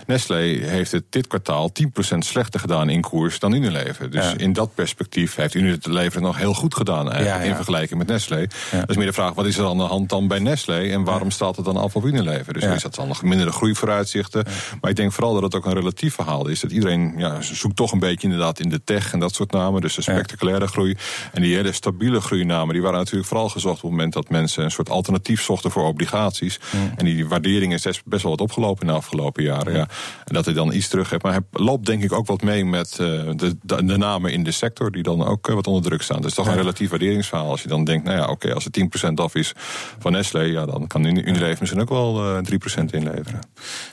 Nestlé 0.07 0.37
heeft 0.67 0.93
het 0.93 1.05
dit 1.11 1.27
kwartaal 1.27 1.71
10% 2.15 2.19
slechter 2.19 2.61
gedaan 2.61 2.89
in 2.89 3.01
koers 3.01 3.39
dan 3.39 3.53
Unilever. 3.53 4.11
Dus 4.11 4.35
in 4.37 4.53
dat 4.53 4.75
perspectief 4.75 5.35
heeft 5.35 5.55
Unilever 5.55 6.21
nog 6.21 6.37
heel 6.37 6.55
goed 6.55 6.75
gedaan 6.75 7.13
eigenlijk, 7.13 7.45
in 7.45 7.55
vergelijking 7.55 7.99
met 7.99 8.09
Nestlé. 8.09 8.47
Dat 8.71 8.91
is 8.91 8.97
meer 8.97 9.07
de 9.07 9.13
vraag, 9.13 9.33
wat 9.33 9.47
is 9.47 9.59
er 9.59 9.67
aan 9.67 9.79
de 9.79 9.83
hand 9.83 10.09
dan 10.09 10.29
bij 10.29 10.39
Nestlé 10.39 10.91
en 10.91 11.05
waarom 11.05 11.31
staat 11.31 11.57
het 11.57 11.65
dan 11.65 11.77
af 11.77 11.97
op 11.97 12.05
Unilever? 12.05 12.53
Dus 12.53 12.65
is 12.65 12.83
dat 12.83 12.95
dan 12.95 13.09
nog 13.09 13.23
mindere 13.23 13.53
groeivooruitzichten. 13.53 14.45
Maar 14.81 14.91
ik 14.91 14.97
denk 14.97 15.13
vooral 15.13 15.35
dat 15.35 15.43
het 15.43 15.55
ook 15.55 15.67
een 15.67 15.75
relatief 15.75 16.15
verhaal 16.15 16.49
is. 16.49 16.61
Dat 16.61 16.71
iedereen 16.71 17.15
ja, 17.17 17.41
zoekt 17.41 17.77
toch 17.77 17.93
een 17.93 17.99
beetje 17.99 18.27
inderdaad 18.27 18.61
in 18.61 18.69
de 18.69 18.85
tech 18.85 19.13
en 19.13 19.19
dat 19.19 19.35
soort 19.35 19.51
namen. 19.51 19.81
Dus 19.81 19.95
de 19.95 20.03
spectaculaire 20.03 20.67
groei. 20.67 20.97
En 21.33 21.43
die 21.43 21.55
hele 21.55 21.73
stabiele 21.73 22.14
groeinamen, 22.21 22.73
die 22.73 22.83
waren 22.83 22.99
natuurlijk 22.99 23.29
vooral 23.29 23.49
gezocht 23.49 23.77
op 23.77 23.83
het 23.83 23.91
moment 23.91 24.13
dat 24.13 24.29
mensen 24.29 24.65
een 24.65 24.71
soort 24.71 24.91
alternatief 24.91 25.43
zochten 25.43 25.71
voor 25.71 25.85
obligaties. 25.85 26.61
En 26.97 27.05
die 27.05 27.29
waardering 27.29 27.73
is 27.73 28.03
best 28.05 28.23
wel 28.23 28.31
wat 28.31 28.41
opgelopen 28.41 28.87
in 28.87 28.93
de 28.93 28.99
afgelopen 28.99 29.43
jaren. 29.43 29.75
Ja. 29.75 29.89
En 30.25 30.35
dat 30.35 30.45
hij 30.45 30.55
dan 30.55 30.73
iets 30.73 30.89
terug 30.89 31.11
heeft. 31.11 31.23
Maar 31.23 31.33
hij 31.33 31.43
loopt 31.51 31.87
denk 31.87 32.03
ik 32.03 32.13
ook 32.13 32.27
wat 32.27 32.43
mee 32.43 32.65
met 32.65 32.91
uh, 32.91 32.97
de, 33.37 33.57
de, 33.63 33.85
de, 33.85 33.97
namen 33.97 34.33
in 34.33 34.45
de 34.45 34.51
sector, 34.51 34.93
die 34.93 35.03
dan 35.03 35.25
ook 35.27 35.49
uh, 35.49 35.55
wat 35.55 35.67
onder 35.67 35.83
druk 35.83 36.03
staan. 36.03 36.23
Dus 36.23 36.35
toch 36.35 36.47
een 36.47 36.55
relatief 36.55 36.91
waarderingsverhaal. 36.91 37.51
Als 37.51 37.63
je 37.63 37.69
dan 37.69 37.85
denkt, 37.85 38.05
nou 38.05 38.17
ja, 38.17 38.23
oké, 38.23 38.33
okay, 38.33 38.53
als 38.53 38.65
het 38.65 39.09
10% 39.09 39.15
af 39.15 39.35
is 39.35 39.53
van 39.99 40.13
Nestlé, 40.13 40.41
ja, 40.41 40.67
dan 40.67 40.87
kan 40.87 41.05
Unilever 41.05 41.57
misschien 41.61 41.81
ook 41.81 41.89
wel 41.89 42.37
uh, 42.37 42.39
3% 42.83 42.85
inleveren. 42.91 43.41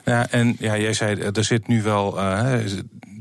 Ja, 0.05 0.29
en 0.29 0.55
ja, 0.59 0.77
jij 0.77 0.93
zei, 0.93 1.19
er 1.19 1.43
zit 1.43 1.67
nu 1.67 1.81
wel 1.81 2.19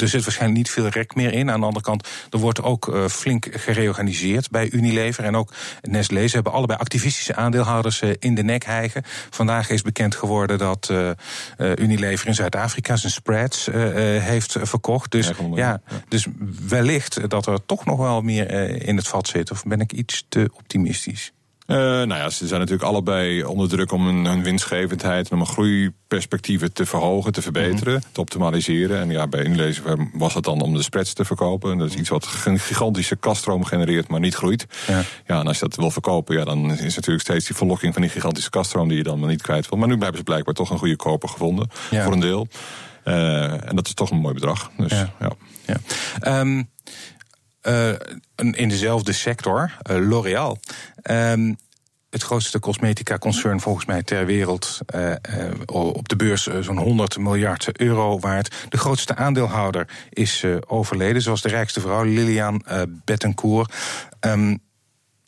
er 0.01 0.09
zit 0.09 0.25
waarschijnlijk 0.25 0.59
niet 0.59 0.71
veel 0.71 0.87
rek 0.87 1.15
meer 1.15 1.33
in. 1.33 1.51
Aan 1.51 1.61
de 1.61 1.67
andere 1.67 1.85
kant, 1.85 2.09
er 2.31 2.39
wordt 2.39 2.63
ook 2.63 2.89
uh, 2.89 3.07
flink 3.07 3.49
gereorganiseerd 3.51 4.51
bij 4.51 4.71
Unilever 4.71 5.25
en 5.25 5.37
ook 5.37 5.53
Nestlé. 5.83 6.27
Ze 6.27 6.35
hebben 6.35 6.53
allebei 6.53 6.79
activistische 6.79 7.35
aandeelhouders 7.35 8.03
uh, 8.03 8.11
in 8.19 8.35
de 8.35 8.43
nek 8.43 8.65
hijgen. 8.65 9.03
Vandaag 9.31 9.71
is 9.71 9.83
bekend 9.83 10.15
geworden 10.15 10.59
dat 10.59 10.89
uh, 10.93 11.11
Unilever 11.77 12.27
in 12.27 12.35
Zuid-Afrika 12.35 12.97
zijn 12.97 13.13
spreads 13.13 13.69
heeft 14.21 14.57
verkocht. 14.63 15.11
Dus, 15.11 15.27
ja, 15.27 15.45
ja, 15.55 15.81
dus 16.09 16.27
wellicht 16.69 17.31
dat 17.31 17.47
er 17.47 17.67
toch 17.67 17.85
nog 17.85 17.99
wel 17.99 18.21
meer 18.21 18.51
in 18.83 18.97
het 18.97 19.09
vat 19.09 19.29
zit. 19.29 19.51
Of 19.51 19.63
ben 19.63 19.81
ik 19.81 19.93
iets 19.93 20.25
te 20.29 20.51
optimistisch? 20.53 21.33
Uh, 21.71 21.77
nou 21.77 22.15
ja, 22.15 22.31
ze 22.31 22.47
zijn 22.47 22.61
natuurlijk 22.61 22.89
allebei 22.89 23.45
onder 23.45 23.69
druk 23.69 23.93
om 23.93 24.07
hun, 24.07 24.25
hun 24.25 24.43
winstgevendheid 24.43 25.29
en 25.29 25.35
om 25.35 25.41
een 25.41 25.47
groeiperspectieven 25.47 26.73
te 26.73 26.87
verhogen, 26.87 27.33
te 27.33 27.43
verbeteren, 27.43 27.93
mhm. 27.93 28.03
te 28.13 28.21
optimaliseren. 28.21 29.01
En 29.01 29.11
ja, 29.11 29.27
bij 29.27 29.45
Unilever 29.45 30.09
was 30.13 30.35
het 30.35 30.45
dan 30.45 30.61
om 30.61 30.75
de 30.75 30.83
spreads 30.83 31.13
te 31.13 31.25
verkopen. 31.25 31.79
Dat 31.79 31.89
is 31.89 31.95
iets 31.95 32.09
wat 32.09 32.29
een 32.45 32.59
gigantische 32.59 33.17
kaststroom 33.17 33.65
genereert, 33.65 34.09
maar 34.09 34.21
niet 34.21 34.35
groeit. 34.35 34.67
Ja. 34.87 35.03
ja, 35.27 35.41
en 35.41 35.47
als 35.47 35.59
je 35.59 35.69
dat 35.69 35.77
wil 35.77 35.91
verkopen, 35.91 36.37
ja, 36.37 36.45
dan 36.45 36.71
is 36.71 36.95
natuurlijk 36.95 37.25
steeds 37.25 37.47
die 37.47 37.57
verlokking 37.57 37.93
van 37.93 38.03
die 38.03 38.11
gigantische 38.11 38.51
kaststroom 38.51 38.89
die 38.89 38.97
je 38.97 39.03
dan 39.03 39.19
maar 39.19 39.29
niet 39.29 39.43
kwijt 39.43 39.69
wil. 39.69 39.79
Maar 39.79 39.89
nu 39.89 39.95
hebben 39.95 40.17
ze 40.17 40.23
blijkbaar 40.23 40.55
toch 40.55 40.71
een 40.71 40.79
goede 40.79 40.97
koper 40.97 41.29
gevonden, 41.29 41.71
voor 41.91 42.13
een 42.13 42.21
deel. 42.21 42.49
Uh, 43.05 43.69
en 43.69 43.77
dat 43.77 43.87
is 43.87 43.95
toch 43.95 44.11
een 44.11 44.19
mooi 44.21 44.35
bedrag. 44.35 44.71
Dus, 44.77 44.91
ja. 44.91 45.13
ja. 45.21 45.31
ja. 45.67 46.41
Um, 46.41 46.69
uh, 47.63 47.89
in 48.35 48.69
dezelfde 48.69 49.13
sector, 49.13 49.77
uh, 49.91 50.09
L'Oréal. 50.09 50.59
Um, 51.11 51.57
het 52.11 52.23
grootste 52.23 52.59
cosmetica-concern 52.59 53.61
volgens 53.61 53.87
mij 53.87 54.03
ter 54.03 54.27
wereld. 54.27 54.79
Uh, 54.95 55.15
op 55.67 56.09
de 56.09 56.17
beurs 56.17 56.47
zo'n 56.61 56.79
100 56.79 57.19
miljard 57.19 57.79
euro 57.79 58.19
waard. 58.19 58.55
De 58.69 58.79
grootste 58.79 59.17
aandeelhouder 59.17 59.89
is 60.09 60.45
overleden, 60.67 61.23
zoals 61.23 61.43
de 61.43 61.49
rijkste 61.49 61.81
vrouw, 61.81 62.03
Lilian 62.03 62.65
Bettencourt. 63.05 63.75
Um, 64.21 64.59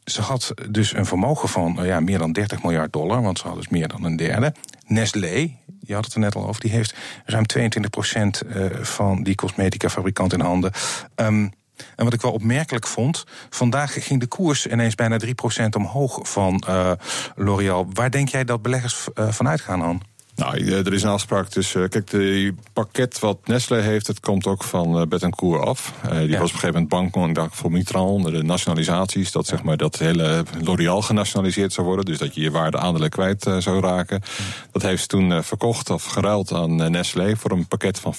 ze 0.05 0.21
had 0.21 0.55
dus 0.71 0.95
een 0.95 1.07
vermogen 1.07 1.49
van 1.49 1.79
ja, 1.83 2.01
meer 2.01 2.19
dan 2.19 2.33
30 2.33 2.63
miljard 2.63 2.93
dollar, 2.93 3.23
want 3.23 3.39
ze 3.39 3.47
had 3.47 3.57
dus 3.57 3.69
meer 3.69 3.89
dan 3.89 4.05
een 4.05 4.17
derde. 4.17 4.55
Nestlé, 4.87 5.57
je 5.81 5.95
had 5.95 6.05
het 6.05 6.15
er 6.15 6.21
net 6.21 6.35
al 6.35 6.49
over, 6.49 6.61
die 6.61 6.71
heeft 6.71 6.95
ruim 7.25 7.47
22 7.47 7.91
procent 7.91 8.43
van 8.81 9.23
die 9.23 9.35
cosmetica-fabrikant 9.35 10.33
in 10.33 10.41
handen. 10.41 10.73
Um, 11.17 11.53
en 11.97 12.05
wat 12.05 12.13
ik 12.13 12.21
wel 12.21 12.33
opmerkelijk 12.33 12.87
vond, 12.87 13.25
vandaag 13.51 14.07
ging 14.07 14.21
de 14.21 14.27
koers 14.27 14.67
ineens 14.67 14.95
bijna 14.95 15.19
3% 15.25 15.29
omhoog 15.77 16.21
van 16.23 16.63
uh, 16.69 16.93
L'Oréal. 17.35 17.87
Waar 17.93 18.11
denk 18.11 18.29
jij 18.29 18.45
dat 18.45 18.63
beleggers 18.63 19.09
uh, 19.15 19.33
van 19.33 19.49
uitgaan? 19.49 20.01
Nou, 20.43 20.57
eh, 20.57 20.87
er 20.87 20.93
is 20.93 21.03
een 21.03 21.09
afspraak 21.09 21.49
tussen. 21.49 21.89
Kijk, 21.89 22.11
het 22.11 22.53
pakket 22.73 23.19
wat 23.19 23.39
Nestlé 23.45 23.81
heeft, 23.81 24.07
het 24.07 24.21
komt 24.21 24.47
ook 24.47 24.65
van 24.65 25.01
uh, 25.01 25.07
Bettencourt 25.07 25.65
af. 25.65 25.93
Uh, 26.05 26.11
die 26.11 26.19
was 26.19 26.29
op 26.29 26.33
een 26.41 26.49
gegeven 26.49 26.87
moment 26.91 27.35
bang 27.35 27.51
voor 27.53 27.73
Mitral, 27.73 28.23
de 28.23 28.43
nationalisaties. 28.43 29.33
Dat 29.33 29.47
zeg 29.47 29.63
maar 29.63 29.77
dat 29.77 29.99
hele 29.99 30.45
L'Oréal 30.61 31.03
genationaliseerd 31.03 31.73
zou 31.73 31.87
worden. 31.87 32.05
Dus 32.05 32.19
dat 32.19 32.35
je 32.35 32.41
je 32.41 32.51
waarde 32.51 32.79
aandelen 32.79 33.11
kwijt 33.11 33.47
uh, 33.47 33.57
zou 33.57 33.81
raken. 33.81 34.23
Dat 34.73 34.83
heeft 34.83 35.01
ze 35.01 35.09
toen 35.09 35.43
verkocht 35.43 35.91
of 35.91 36.05
geruild 36.05 36.53
aan 36.53 36.91
Nestlé 36.91 37.37
voor 37.37 37.51
een 37.51 37.67
pakket 37.67 37.99
van 37.99 38.15
4% 38.15 38.19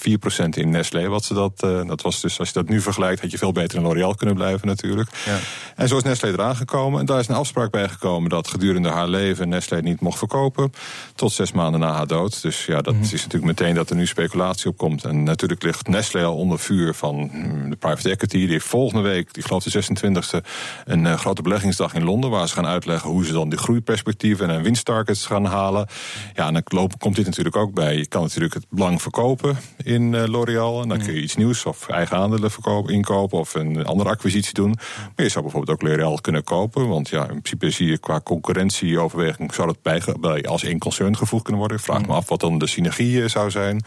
in 0.50 0.70
Nestlé. 0.70 1.08
Wat 1.08 1.24
ze 1.24 1.34
dat, 1.34 1.58
dat 1.86 2.02
was 2.02 2.20
dus, 2.20 2.38
als 2.38 2.48
je 2.48 2.54
dat 2.54 2.68
nu 2.68 2.80
vergelijkt, 2.80 3.20
had 3.20 3.30
je 3.30 3.38
veel 3.38 3.52
beter 3.52 3.78
in 3.78 3.84
L'Oréal 3.84 4.14
kunnen 4.14 4.34
blijven 4.34 4.66
natuurlijk. 4.66 5.10
Ja. 5.24 5.38
En 5.76 5.88
zo 5.88 5.96
is 5.96 6.02
Nestlé 6.02 6.28
eraan 6.28 6.56
gekomen. 6.56 7.00
En 7.00 7.06
daar 7.06 7.18
is 7.18 7.28
een 7.28 7.34
afspraak 7.34 7.70
bij 7.70 7.88
gekomen 7.88 8.30
dat 8.30 8.48
gedurende 8.48 8.88
haar 8.88 9.08
leven 9.08 9.48
Nestlé 9.48 9.80
niet 9.80 10.00
mocht 10.00 10.18
verkopen. 10.18 10.72
Tot 11.14 11.32
zes 11.32 11.52
maanden 11.52 11.80
na 11.80 11.92
haar 11.92 12.06
dood. 12.14 12.42
Dus 12.42 12.66
ja, 12.66 12.80
dat 12.80 12.94
mhm. 12.94 13.02
is 13.02 13.10
natuurlijk 13.10 13.44
meteen 13.44 13.74
dat 13.74 13.90
er 13.90 13.96
nu 13.96 14.06
speculatie 14.06 14.70
op 14.70 14.76
komt. 14.76 15.04
En 15.04 15.22
natuurlijk 15.22 15.62
ligt 15.62 15.88
Nestlé 15.88 16.24
al 16.24 16.36
onder 16.36 16.58
vuur 16.58 16.94
van 16.94 17.30
mm, 17.32 17.70
de 17.70 17.76
private 17.76 18.10
equity. 18.10 18.36
Die 18.36 18.48
heeft 18.48 18.66
volgende 18.66 19.02
week, 19.02 19.34
die 19.34 19.42
geloof 19.42 19.62
de 19.64 19.82
26e, 19.82 20.46
een 20.84 21.04
uh, 21.04 21.14
grote 21.14 21.42
beleggingsdag 21.42 21.94
in 21.94 22.04
Londen. 22.04 22.30
Waar 22.30 22.48
ze 22.48 22.54
gaan 22.54 22.66
uitleggen 22.66 23.10
hoe 23.10 23.24
ze 23.24 23.32
dan 23.32 23.48
die 23.48 23.58
groeiperspectieven 23.58 24.50
en 24.50 24.62
winsttargets 24.62 25.26
gaan 25.26 25.44
halen. 25.44 25.86
Ja, 26.34 26.46
en 26.46 26.62
dan 26.64 26.90
komt 26.98 27.16
dit 27.16 27.24
natuurlijk 27.24 27.56
ook 27.56 27.74
bij. 27.74 27.96
Je 27.96 28.06
kan 28.06 28.22
natuurlijk 28.22 28.54
het 28.54 28.66
belang 28.70 29.02
verkopen 29.02 29.56
in 29.84 30.12
uh, 30.12 30.24
L'Oréal. 30.26 30.82
En 30.82 30.88
dan 30.88 30.98
kun 30.98 31.14
je 31.14 31.22
iets 31.22 31.36
nieuws 31.36 31.64
of 31.64 31.88
eigen 31.88 32.16
aandelen 32.16 32.50
verkopen, 32.50 32.94
inkopen 32.94 33.38
of 33.38 33.54
een 33.54 33.84
andere 33.84 34.10
acquisitie 34.10 34.54
doen. 34.54 34.74
Maar 35.16 35.24
je 35.24 35.28
zou 35.28 35.44
bijvoorbeeld 35.44 35.80
ook 35.80 35.88
L'Oréal 35.88 36.20
kunnen 36.20 36.44
kopen. 36.44 36.88
Want 36.88 37.08
ja, 37.08 37.20
in 37.20 37.26
principe 37.26 37.70
zie 37.70 37.86
je 37.86 37.98
qua 37.98 38.20
concurrentieoverweging 38.20 39.54
zou 39.54 39.66
dat 39.66 39.82
bij, 39.82 40.02
bij 40.20 40.42
als 40.42 40.62
één 40.62 40.78
concern 40.78 41.16
gevoegd 41.16 41.42
kunnen 41.42 41.60
worden 41.60 41.80
vraag 41.94 42.08
me 42.08 42.14
af 42.14 42.28
wat 42.28 42.40
dan 42.40 42.58
de 42.58 42.66
synergie 42.66 43.22
eh, 43.22 43.28
zou 43.28 43.50
zijn. 43.50 43.82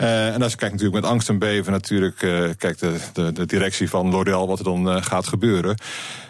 Uh, 0.00 0.34
en 0.34 0.42
als 0.42 0.52
je 0.52 0.58
kijkt 0.58 0.74
natuurlijk 0.74 1.02
met 1.02 1.10
angst 1.12 1.28
en 1.28 1.38
beven 1.38 1.72
natuurlijk, 1.72 2.22
uh, 2.22 2.50
kijkt 2.58 2.80
de, 2.80 2.96
de, 3.12 3.32
de, 3.32 3.46
directie 3.46 3.90
van 3.90 4.10
L'Oréal 4.10 4.48
wat 4.48 4.58
er 4.58 4.64
dan 4.64 4.88
uh, 4.88 5.02
gaat 5.02 5.26
gebeuren. 5.26 5.76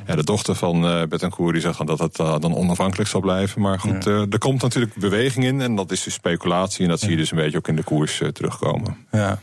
De 0.07 0.25
dochter 0.25 0.55
van 0.55 0.85
uh, 0.85 1.03
Bettencourt 1.09 1.53
die 1.53 1.63
zegt 1.63 1.87
dat 1.87 1.99
het 1.99 2.17
dan 2.17 2.55
onafhankelijk 2.55 3.09
zal 3.09 3.21
blijven. 3.21 3.61
Maar 3.61 3.81
goed, 3.81 4.05
ja. 4.05 4.27
er 4.31 4.39
komt 4.39 4.63
natuurlijk 4.63 4.95
beweging 4.95 5.45
in 5.45 5.61
en 5.61 5.77
dat 5.77 5.91
is 5.91 6.03
de 6.03 6.11
speculatie. 6.11 6.83
En 6.83 6.89
dat 6.89 7.01
zie 7.01 7.11
je 7.11 7.17
dus 7.17 7.31
een 7.31 7.37
beetje 7.37 7.59
ook 7.59 7.69
in 7.69 7.77
de 7.77 7.83
koers 7.83 8.23
terugkomen. 8.33 8.97
Ja. 9.11 9.41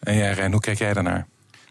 En 0.00 0.16
jij 0.16 0.32
Rijn, 0.32 0.52
hoe 0.52 0.60
kijk 0.60 0.78
jij 0.78 0.92
daarnaar? 0.92 1.26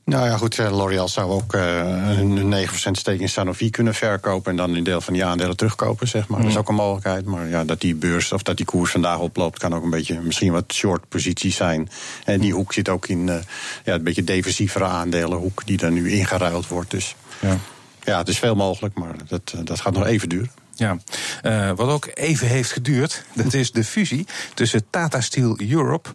Nou 0.10 0.26
ja, 0.26 0.38
goed, 0.38 0.60
eh, 0.60 0.78
L'Oréal 0.78 1.08
zou 1.08 1.32
ook 1.32 1.54
uh, 1.54 2.20
een 2.20 2.68
9% 2.68 2.72
steek 2.92 3.20
in 3.20 3.30
Sanofi 3.30 3.70
kunnen 3.70 3.94
verkopen... 3.94 4.52
en 4.52 4.58
dan 4.58 4.76
een 4.76 4.84
deel 4.84 5.02
van 5.02 5.14
die 5.14 5.26
aandelen 5.26 5.58
terugkopen, 5.58 6.08
zeg 6.08 6.28
maar. 6.28 6.40
Dat 6.40 6.48
is 6.48 6.54
mm. 6.54 6.60
ook 6.60 6.70
een 6.70 6.76
mogelijkheid. 6.76 7.26
Maar 7.26 7.48
ja, 7.48 7.64
dat 7.64 7.82
die 7.82 7.96
beurs 7.96 8.32
of 8.32 8.44
dat 8.44 8.58
die 8.58 8.66
koers 8.66 8.92
vandaag 8.92 9.20
oploopt... 9.20 9.60
kan 9.60 9.76
ook 9.76 9.84
een 9.84 9.90
beetje 9.90 10.20
misschien 10.22 10.52
wat 10.52 10.74
short 10.74 11.10
posities 11.10 11.56
zijn. 11.56 11.90
En 12.26 12.40
die 12.40 12.54
hoek 12.54 12.74
zit 12.74 12.90
ook 12.90 13.08
in 13.08 13.28
uh, 13.28 13.36
ja, 13.84 13.94
een 13.94 14.04
beetje 14.04 14.24
defensievere 14.24 14.86
aandelenhoek... 14.86 15.66
die 15.66 15.78
daar 15.78 15.92
nu 15.92 16.12
ingeruild 16.12 16.68
wordt. 16.68 16.92
Dus 16.92 17.16
ja, 17.42 17.58
ja 18.04 18.18
het 18.18 18.28
is 18.28 18.40
veel 18.40 18.56
mogelijk, 18.56 18.96
maar 18.96 19.16
dat, 19.28 19.54
dat 19.64 19.80
gaat 19.80 19.94
nog 19.94 20.06
even 20.06 20.30
duren. 20.30 20.52
Ja, 20.76 20.98
uh, 21.44 21.72
wat 21.76 21.90
ook 21.90 22.10
even 22.14 22.48
heeft 22.48 22.72
geduurd, 22.72 23.24
dat 23.34 23.54
is 23.54 23.72
de 23.72 23.84
fusie 23.84 24.28
tussen 24.54 24.86
Tata 24.90 25.22
Steel 25.22 25.60
Europe 25.70 26.10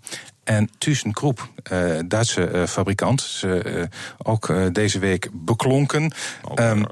en 0.45 0.71
ThyssenKrupp, 0.79 1.49
uh, 1.73 1.99
Duitse 2.07 2.51
uh, 2.53 2.67
fabrikant, 2.67 3.21
ze, 3.21 3.63
uh, 3.67 3.83
ook 4.23 4.55
deze 4.73 4.99
week 4.99 5.29
beklonken. 5.33 6.13
Oh, 6.43 6.67
um, 6.67 6.87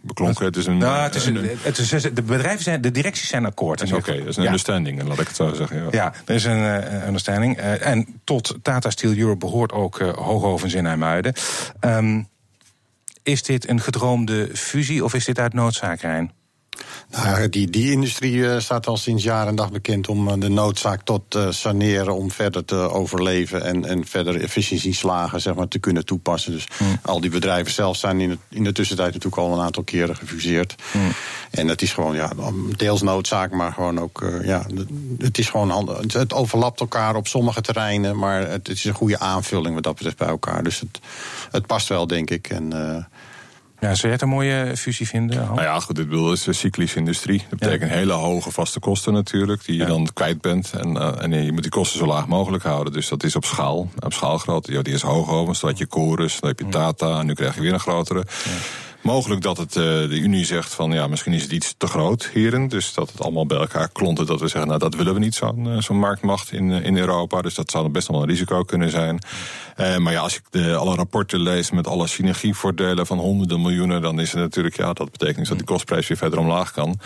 beklonken, 0.00 0.44
het 0.44 0.56
is 0.56 0.66
een... 0.66 0.78
Nou, 0.78 1.02
het 1.02 1.14
is 1.14 1.26
een, 1.26 1.50
het 1.62 1.78
is, 1.78 1.88
de 1.90 2.22
bedrijven 2.22 2.62
zijn, 2.62 2.80
de 2.80 2.90
directies 2.90 3.28
zijn 3.28 3.44
akkoord. 3.44 3.82
Oké, 3.82 3.94
okay, 3.94 4.18
dat 4.18 4.26
is 4.26 4.36
een 4.36 4.42
ja. 4.42 4.48
understanding, 4.48 5.02
laat 5.02 5.18
ik 5.18 5.26
het 5.26 5.36
zo 5.36 5.54
zeggen. 5.54 5.82
Ja, 5.82 5.88
ja 5.90 6.12
er 6.24 6.34
is 6.34 6.44
een 6.44 7.06
understanding. 7.06 7.56
en 7.56 8.20
tot 8.24 8.54
Tata 8.62 8.90
Steel 8.90 9.16
Europe 9.16 9.38
behoort 9.38 9.72
ook 9.72 9.98
Hoogovens 10.00 10.74
in 10.74 10.86
IJmuiden. 10.86 11.32
Um, 11.80 12.28
is 13.28 13.42
dit 13.42 13.68
een 13.68 13.80
gedroomde 13.80 14.50
fusie 14.54 15.04
of 15.04 15.14
is 15.14 15.24
dit 15.24 15.38
uit 15.38 15.52
noodzaak, 15.52 16.00
Rijn? 16.00 16.32
Nou, 17.10 17.48
die, 17.48 17.70
die 17.70 17.90
industrie 17.90 18.50
eh, 18.50 18.60
staat 18.60 18.86
al 18.86 18.96
sinds 18.96 19.22
jaar 19.22 19.46
en 19.46 19.54
dag 19.54 19.70
bekend 19.70 20.08
om 20.08 20.28
eh, 20.28 20.34
de 20.38 20.48
noodzaak 20.48 21.02
tot 21.02 21.34
uh, 21.34 21.50
saneren, 21.50 22.14
om 22.14 22.30
verder 22.30 22.64
te 22.64 22.74
overleven 22.74 23.64
en, 23.64 23.84
en 23.84 24.06
verder 24.06 24.40
efficiëntieslagen 24.40 25.40
zeg 25.40 25.54
maar, 25.54 25.68
te 25.68 25.78
kunnen 25.78 26.04
toepassen. 26.04 26.52
Dus 26.52 26.66
hmm. 26.76 26.98
al 27.02 27.20
die 27.20 27.30
bedrijven 27.30 27.72
zelf 27.72 27.96
zijn 27.96 28.20
in, 28.20 28.30
het, 28.30 28.38
in 28.48 28.64
de 28.64 28.72
tussentijd 28.72 29.08
natuurlijk 29.08 29.42
al 29.42 29.52
een 29.52 29.64
aantal 29.64 29.82
keren 29.82 30.16
gefuseerd. 30.16 30.74
Hmm. 30.90 31.12
En 31.50 31.66
dat 31.66 31.82
is 31.82 31.92
gewoon 31.92 32.14
ja, 32.14 32.32
deels 32.76 33.02
noodzaak, 33.02 33.52
maar 33.52 33.72
gewoon 33.72 34.00
ook, 34.00 34.24
ja, 34.42 34.66
het 35.18 35.38
is 35.38 35.48
gewoon 35.48 35.70
handig. 35.70 36.12
Het 36.12 36.32
overlapt 36.32 36.80
elkaar 36.80 37.16
op 37.16 37.26
sommige 37.26 37.60
terreinen, 37.60 38.18
maar 38.18 38.40
het, 38.40 38.66
het, 38.66 38.76
is 38.76 38.84
een 38.84 38.94
goede 38.94 39.18
aanvulling 39.18 39.74
wat 39.74 39.82
dat 39.82 39.94
betreft 39.94 40.16
bij 40.16 40.28
elkaar. 40.28 40.62
Dus 40.62 40.80
het, 40.80 41.00
het 41.50 41.66
past 41.66 41.88
wel, 41.88 42.06
denk 42.06 42.30
ik. 42.30 42.48
En 42.48 42.72
Ja, 43.80 43.88
zou 43.88 44.02
jij 44.02 44.12
het 44.12 44.22
een 44.22 44.28
mooie 44.28 44.76
fusie 44.76 45.08
vinden? 45.08 45.36
Nou 45.36 45.62
ja, 45.62 45.80
goed, 45.80 45.96
dit 45.96 46.08
bedoel 46.08 46.32
is 46.32 46.46
een 46.46 46.54
cyclische 46.54 46.98
industrie. 46.98 47.44
Dat 47.50 47.58
betekent 47.58 47.90
hele 47.90 48.12
hoge 48.12 48.50
vaste 48.50 48.80
kosten 48.80 49.12
natuurlijk, 49.12 49.64
die 49.64 49.76
je 49.76 49.84
dan 49.84 50.08
kwijt 50.12 50.40
bent. 50.40 50.72
En, 50.72 50.96
uh, 50.96 51.22
en 51.22 51.44
je 51.44 51.52
moet 51.52 51.62
die 51.62 51.70
kosten 51.70 51.98
zo 51.98 52.06
laag 52.06 52.26
mogelijk 52.26 52.64
houden. 52.64 52.92
Dus 52.92 53.08
dat 53.08 53.22
is 53.22 53.36
op 53.36 53.44
schaal, 53.44 53.90
op 54.00 54.12
schaalgroot. 54.12 54.66
Ja, 54.66 54.82
die 54.82 54.94
is 54.94 55.02
hoog 55.02 55.28
overigens. 55.28 55.60
Dan 55.60 55.70
had 55.70 55.78
je 55.78 55.86
Chorus, 55.88 56.40
dan 56.40 56.48
heb 56.48 56.58
je 56.58 56.68
Tata, 56.68 57.18
en 57.18 57.26
nu 57.26 57.34
krijg 57.34 57.54
je 57.54 57.60
weer 57.60 57.72
een 57.72 57.80
grotere. 57.80 58.24
Mogelijk 59.00 59.42
dat 59.42 59.56
het, 59.56 59.76
uh, 59.76 59.84
de 59.84 60.18
Unie 60.18 60.44
zegt 60.44 60.74
van 60.74 60.92
ja, 60.92 61.06
misschien 61.06 61.32
is 61.32 61.42
het 61.42 61.52
iets 61.52 61.74
te 61.78 61.86
groot 61.86 62.30
hierin. 62.32 62.68
Dus 62.68 62.94
dat 62.94 63.10
het 63.10 63.20
allemaal 63.20 63.46
bij 63.46 63.58
elkaar 63.58 63.88
klonten. 63.92 64.26
Dat 64.26 64.40
we 64.40 64.48
zeggen, 64.48 64.68
nou 64.68 64.80
dat 64.80 64.94
willen 64.94 65.14
we 65.14 65.20
niet, 65.20 65.34
zo'n 65.34 65.66
uh, 65.66 65.80
zo'n 65.80 65.98
marktmacht 65.98 66.52
in, 66.52 66.70
in 66.70 66.96
Europa. 66.96 67.42
Dus 67.42 67.54
dat 67.54 67.70
zou 67.70 67.88
best 67.88 68.08
wel 68.08 68.22
een 68.22 68.28
risico 68.28 68.62
kunnen 68.62 68.90
zijn. 68.90 69.18
Maar 69.76 70.12
ja, 70.12 70.20
als 70.20 70.36
ik 70.36 70.42
de, 70.50 70.74
alle 70.76 70.94
rapporten 70.94 71.40
lees 71.40 71.70
met 71.70 71.86
alle 71.86 72.06
synergievoordelen 72.06 73.06
van 73.06 73.18
honderden 73.18 73.62
miljoenen, 73.62 74.02
dan 74.02 74.20
is 74.20 74.32
het 74.32 74.40
natuurlijk, 74.40 74.76
ja, 74.76 74.92
dat 74.92 75.10
betekent 75.10 75.38
dus 75.38 75.48
dat 75.48 75.58
die 75.58 75.66
kostprijs 75.66 76.08
weer 76.08 76.16
verder 76.16 76.38
omlaag 76.38 76.72
kan. 76.72 76.98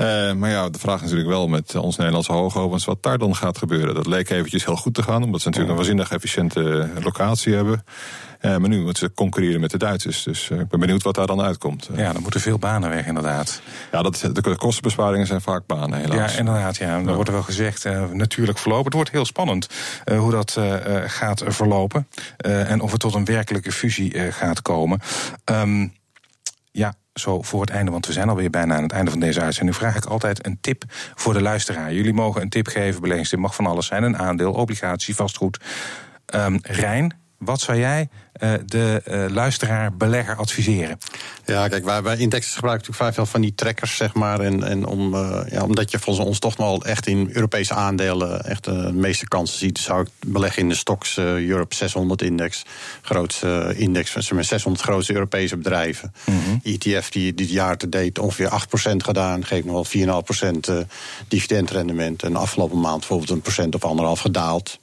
Uh, 0.00 0.32
maar 0.32 0.50
ja, 0.50 0.68
de 0.68 0.78
vraag 0.78 0.96
is 0.96 1.02
natuurlijk 1.02 1.28
wel 1.28 1.48
met 1.48 1.74
ons 1.74 1.96
Nederlandse 1.96 2.32
hoogovens 2.32 2.84
wat 2.84 3.02
daar 3.02 3.18
dan 3.18 3.36
gaat 3.36 3.58
gebeuren. 3.58 3.94
Dat 3.94 4.06
leek 4.06 4.30
eventjes 4.30 4.64
heel 4.64 4.76
goed 4.76 4.94
te 4.94 5.02
gaan, 5.02 5.22
omdat 5.22 5.40
ze 5.40 5.48
natuurlijk 5.48 5.70
een 5.70 5.78
waanzinnig 5.78 6.12
efficiënte 6.12 6.88
locatie 7.02 7.54
hebben. 7.54 7.84
Uh, 8.40 8.56
maar 8.56 8.68
nu 8.68 8.82
moeten 8.82 9.02
ze 9.08 9.14
concurreren 9.14 9.60
met 9.60 9.70
de 9.70 9.78
Duitsers. 9.78 10.22
Dus 10.22 10.48
uh, 10.48 10.60
ik 10.60 10.68
ben 10.68 10.80
benieuwd 10.80 11.02
wat 11.02 11.14
daar 11.14 11.26
dan 11.26 11.40
uitkomt. 11.40 11.88
Ja, 11.96 12.12
dan 12.12 12.22
moeten 12.22 12.40
veel 12.40 12.58
banen 12.58 12.90
weg, 12.90 13.06
inderdaad. 13.06 13.60
Ja, 13.92 14.02
dat, 14.02 14.28
de 14.32 14.56
kostenbesparingen 14.56 15.26
zijn 15.26 15.40
vaak 15.40 15.66
banen, 15.66 15.98
helaas. 15.98 16.32
Ja, 16.32 16.38
inderdaad. 16.38 16.76
Ja. 16.76 16.96
Ja. 16.96 17.02
wordt 17.02 17.28
er 17.28 17.34
wel 17.34 17.42
gezegd, 17.42 17.84
uh, 17.84 18.10
natuurlijk 18.12 18.58
verlopen. 18.58 18.84
Het 18.84 18.94
wordt 18.94 19.10
heel 19.10 19.24
spannend 19.24 19.68
hoe 20.04 20.30
dat 20.30 20.60
gaat 21.06 21.42
verlopen. 21.46 22.08
en 22.36 22.80
of 22.80 22.90
het 22.90 23.00
tot 23.00 23.14
een 23.14 23.24
werkelijke 23.24 23.72
fusie 23.72 24.32
gaat 24.32 24.62
komen. 24.62 25.00
Um, 25.44 25.92
ja, 26.72 26.94
zo 27.20 27.42
voor 27.42 27.60
het 27.60 27.70
einde, 27.70 27.90
want 27.90 28.06
we 28.06 28.12
zijn 28.12 28.28
alweer 28.28 28.50
bijna 28.50 28.76
aan 28.76 28.82
het 28.82 28.92
einde 28.92 29.10
van 29.10 29.20
deze 29.20 29.40
uitzending. 29.40 29.76
Vraag 29.76 29.96
ik 29.96 30.04
altijd 30.04 30.46
een 30.46 30.58
tip 30.60 30.82
voor 31.14 31.32
de 31.32 31.42
luisteraar. 31.42 31.92
Jullie 31.92 32.12
mogen 32.12 32.42
een 32.42 32.48
tip 32.48 32.66
geven, 32.66 33.00
beleggingstip 33.00 33.38
mag 33.38 33.54
van 33.54 33.66
alles 33.66 33.86
zijn. 33.86 34.02
Een 34.02 34.18
aandeel, 34.18 34.52
obligatie, 34.52 35.14
vastgoed. 35.14 35.60
Um, 36.34 36.58
Rijn, 36.62 37.19
wat 37.40 37.60
zou 37.60 37.78
jij 37.78 38.08
uh, 38.42 38.52
de 38.66 39.02
uh, 39.08 39.34
luisteraar, 39.34 39.96
belegger 39.96 40.36
adviseren? 40.36 40.98
Ja, 41.44 41.68
kijk, 41.68 41.84
wij 41.84 42.02
bij 42.02 42.16
indexen 42.16 42.54
gebruiken 42.54 42.86
natuurlijk 42.86 42.96
vrij 42.96 43.12
veel 43.12 43.32
van 43.32 43.40
die 43.40 43.54
trackers, 43.54 43.96
zeg 43.96 44.14
maar. 44.14 44.40
En, 44.40 44.62
en 44.62 44.86
om, 44.86 45.14
uh, 45.14 45.40
ja, 45.50 45.62
omdat 45.62 45.90
je 45.90 45.98
volgens 45.98 46.26
ons 46.26 46.38
toch 46.38 46.56
wel 46.56 46.84
echt 46.84 47.06
in 47.06 47.30
Europese 47.32 47.74
aandelen 47.74 48.44
echt 48.44 48.64
de 48.64 48.90
meeste 48.92 49.28
kansen 49.28 49.58
ziet, 49.58 49.78
zou 49.78 50.02
ik 50.02 50.08
beleggen 50.26 50.62
in 50.62 50.68
de 50.68 50.74
Stocks 50.74 51.16
Europe 51.18 51.74
600 51.74 52.22
index. 52.22 52.64
Grootste 53.02 53.74
index 53.76 54.30
met 54.30 54.46
600 54.46 54.84
grootste 54.84 55.12
Europese 55.12 55.56
bedrijven. 55.56 56.12
Mm 56.24 56.40
-hmm. 56.40 56.60
ETF 56.62 57.10
die 57.10 57.34
dit 57.34 57.50
jaar 57.50 57.76
te 57.76 57.88
date 57.88 58.22
ongeveer 58.22 58.50
8% 58.92 58.96
gedaan, 58.96 59.44
geeft 59.44 59.64
nog 59.64 59.92
wel 59.92 60.22
4,5% 60.82 60.86
dividendrendement. 61.28 62.22
En 62.22 62.36
afgelopen 62.36 62.80
maand 62.80 62.98
bijvoorbeeld 62.98 63.30
een 63.30 63.40
procent 63.40 63.74
of 63.74 63.84
anderhalf 63.84 64.20
gedaald. 64.20 64.78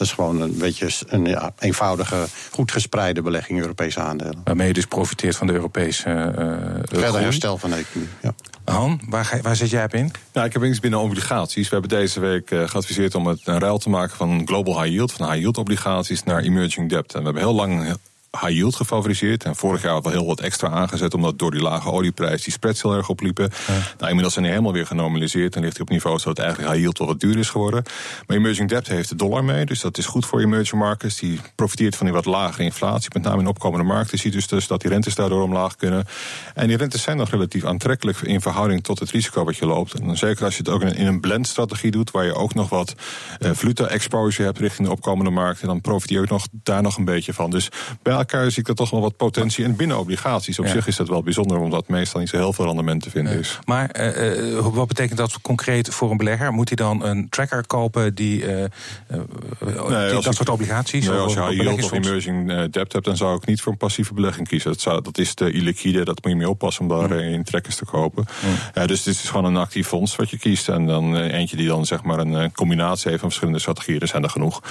Dat 0.00 0.08
is 0.08 0.14
gewoon 0.14 0.40
een 0.40 0.58
beetje 0.58 0.88
een 1.06 1.24
ja, 1.24 1.52
eenvoudige, 1.58 2.26
goed 2.50 2.72
gespreide 2.72 3.22
belegging 3.22 3.60
Europese 3.60 4.00
aandelen. 4.00 4.40
Waarmee 4.44 4.66
je 4.66 4.72
dus 4.72 4.86
profiteert 4.86 5.36
van 5.36 5.46
de 5.46 5.52
Europese. 5.52 6.08
Uh, 6.08 6.98
Verder 7.00 7.20
herstel 7.20 7.58
van 7.58 7.70
de 7.70 7.76
economie. 7.76 8.12
Ja. 8.22 8.34
Han, 8.64 9.00
waar, 9.08 9.24
ga, 9.24 9.40
waar 9.40 9.56
zit 9.56 9.70
jij 9.70 9.84
op 9.84 9.94
in? 9.94 10.12
Nou, 10.32 10.46
ik 10.46 10.52
heb 10.52 10.64
iets 10.64 10.80
binnen 10.80 11.00
obligaties. 11.00 11.68
We 11.68 11.76
hebben 11.76 11.98
deze 11.98 12.20
week 12.20 12.50
uh, 12.50 12.68
geadviseerd 12.68 13.14
om 13.14 13.26
het 13.26 13.40
een 13.44 13.58
ruil 13.58 13.78
te 13.78 13.88
maken 13.88 14.16
van 14.16 14.46
global 14.46 14.80
high 14.80 14.94
yield, 14.94 15.12
van 15.12 15.26
high 15.26 15.38
yield 15.38 15.58
obligaties 15.58 16.22
naar 16.22 16.42
emerging 16.42 16.88
debt. 16.88 17.14
En 17.14 17.18
we 17.18 17.24
hebben 17.24 17.42
heel 17.42 17.54
lang 17.54 17.96
high 18.30 18.52
yield 18.52 18.74
gefavoriseerd. 18.74 19.44
En 19.44 19.56
vorig 19.56 19.82
jaar 19.82 20.02
wel 20.02 20.12
heel 20.12 20.26
wat 20.26 20.40
extra 20.40 20.68
aangezet, 20.68 21.14
omdat 21.14 21.38
door 21.38 21.50
die 21.50 21.60
lage 21.60 21.90
olieprijs 21.90 22.42
die 22.42 22.52
spreads 22.52 22.82
heel 22.82 22.94
erg 22.94 23.08
opliepen. 23.08 23.50
Ja. 23.66 23.72
Nou, 23.72 24.08
inmiddels 24.08 24.32
zijn 24.32 24.44
die 24.44 24.54
helemaal 24.54 24.74
weer 24.74 24.86
genormaliseerd 24.86 25.56
en 25.56 25.62
ligt 25.62 25.76
hij 25.76 25.82
op 25.82 25.90
niveau 25.90 26.18
zodat 26.18 26.38
eigenlijk 26.38 26.68
high 26.70 26.82
yield 26.82 26.98
wel 26.98 27.06
wat 27.06 27.20
duur 27.20 27.38
is 27.38 27.48
geworden. 27.48 27.82
Maar 28.26 28.36
emerging 28.36 28.68
debt 28.68 28.88
heeft 28.88 29.08
de 29.08 29.14
dollar 29.14 29.44
mee, 29.44 29.64
dus 29.64 29.80
dat 29.80 29.98
is 29.98 30.06
goed 30.06 30.26
voor 30.26 30.40
emerging 30.40 30.80
markets. 30.80 31.18
Die 31.18 31.40
profiteert 31.54 31.96
van 31.96 32.06
die 32.06 32.14
wat 32.14 32.24
lagere 32.24 32.62
inflatie, 32.62 33.10
met 33.12 33.22
name 33.22 33.40
in 33.40 33.46
opkomende 33.46 33.84
markten. 33.84 34.16
Je 34.16 34.22
ziet 34.22 34.32
dus, 34.32 34.46
dus 34.46 34.66
dat 34.66 34.80
die 34.80 34.90
rentes 34.90 35.14
daardoor 35.14 35.42
omlaag 35.42 35.76
kunnen. 35.76 36.06
En 36.54 36.68
die 36.68 36.76
rentes 36.76 37.02
zijn 37.02 37.16
nog 37.16 37.30
relatief 37.30 37.64
aantrekkelijk 37.64 38.18
in 38.20 38.40
verhouding 38.40 38.82
tot 38.82 38.98
het 38.98 39.10
risico 39.10 39.44
wat 39.44 39.56
je 39.56 39.66
loopt. 39.66 39.94
En 39.94 40.16
zeker 40.16 40.44
als 40.44 40.56
je 40.56 40.62
het 40.62 40.72
ook 40.72 40.82
in 40.82 41.06
een 41.06 41.20
blendstrategie 41.20 41.90
doet, 41.90 42.10
waar 42.10 42.24
je 42.24 42.34
ook 42.34 42.54
nog 42.54 42.68
wat 42.68 42.94
valuta 43.40 43.86
exposure 43.86 44.44
hebt 44.44 44.58
richting 44.58 44.86
de 44.88 44.94
opkomende 44.94 45.30
markten, 45.30 45.66
dan 45.66 45.80
profiteer 45.80 46.16
je 46.16 46.22
ook 46.22 46.28
nog 46.28 46.46
daar 46.52 46.82
nog 46.82 46.96
een 46.96 47.04
beetje 47.04 47.34
van. 47.34 47.50
Dus 47.50 47.68
bij 48.02 48.18
elkaar 48.20 48.50
zie 48.50 48.62
ik 48.62 48.68
er 48.68 48.74
toch 48.74 48.90
wel 48.90 49.00
wat 49.00 49.16
potentie 49.16 49.64
in 49.64 49.76
binnen 49.76 49.98
obligaties. 49.98 50.58
Op 50.58 50.64
ja. 50.64 50.70
zich 50.70 50.86
is 50.86 50.96
dat 50.96 51.08
wel 51.08 51.22
bijzonder, 51.22 51.58
omdat 51.58 51.88
meestal 51.88 52.20
niet 52.20 52.28
zo 52.28 52.36
heel 52.36 52.52
veel 52.52 52.64
rendement 52.64 53.02
te 53.02 53.10
vinden 53.10 53.38
is. 53.38 53.58
Maar 53.64 54.16
uh, 54.18 54.58
wat 54.58 54.88
betekent 54.88 55.18
dat 55.18 55.40
concreet 55.42 55.88
voor 55.88 56.10
een 56.10 56.16
belegger? 56.16 56.52
Moet 56.52 56.68
hij 56.68 56.76
dan 56.76 57.04
een 57.04 57.28
tracker 57.28 57.66
kopen 57.66 58.14
die, 58.14 58.42
uh, 58.42 58.48
nee, 58.48 60.10
die 60.10 60.22
dat 60.22 60.34
soort 60.34 60.48
obligaties? 60.48 61.06
Nee, 61.06 61.18
als 61.18 61.32
je 61.32 61.40
high 61.40 61.62
yield 61.62 61.82
of 61.82 61.92
emerging 61.92 62.70
debt 62.70 62.92
hebt, 62.92 63.04
dan 63.04 63.16
zou 63.16 63.36
ik 63.36 63.46
niet 63.46 63.60
voor 63.60 63.72
een 63.72 63.78
passieve 63.78 64.14
belegging 64.14 64.48
kiezen. 64.48 64.70
Dat, 64.70 64.80
zou, 64.80 65.02
dat 65.02 65.18
is 65.18 65.34
te 65.34 65.52
illiquide, 65.52 66.04
dat 66.04 66.22
moet 66.22 66.32
je 66.32 66.38
mee 66.38 66.48
oppassen 66.48 66.82
om 66.82 66.88
daarin 66.88 67.36
mm. 67.36 67.44
trackers 67.44 67.76
te 67.76 67.84
kopen. 67.84 68.26
Mm. 68.74 68.86
dus 68.86 69.02
dit 69.02 69.14
is 69.14 69.28
gewoon 69.28 69.44
een 69.44 69.56
actief 69.56 69.86
fonds 69.86 70.16
wat 70.16 70.30
je 70.30 70.38
kiest. 70.38 70.68
En 70.68 70.86
dan 70.86 71.16
eentje 71.16 71.56
die 71.56 71.68
dan 71.68 71.86
zeg 71.86 72.02
maar 72.02 72.18
een 72.18 72.52
combinatie 72.52 73.08
heeft 73.08 73.20
van 73.20 73.28
verschillende 73.28 73.60
strategieën. 73.60 74.00
Er 74.00 74.08
zijn 74.08 74.22
er 74.22 74.30
genoeg. 74.30 74.62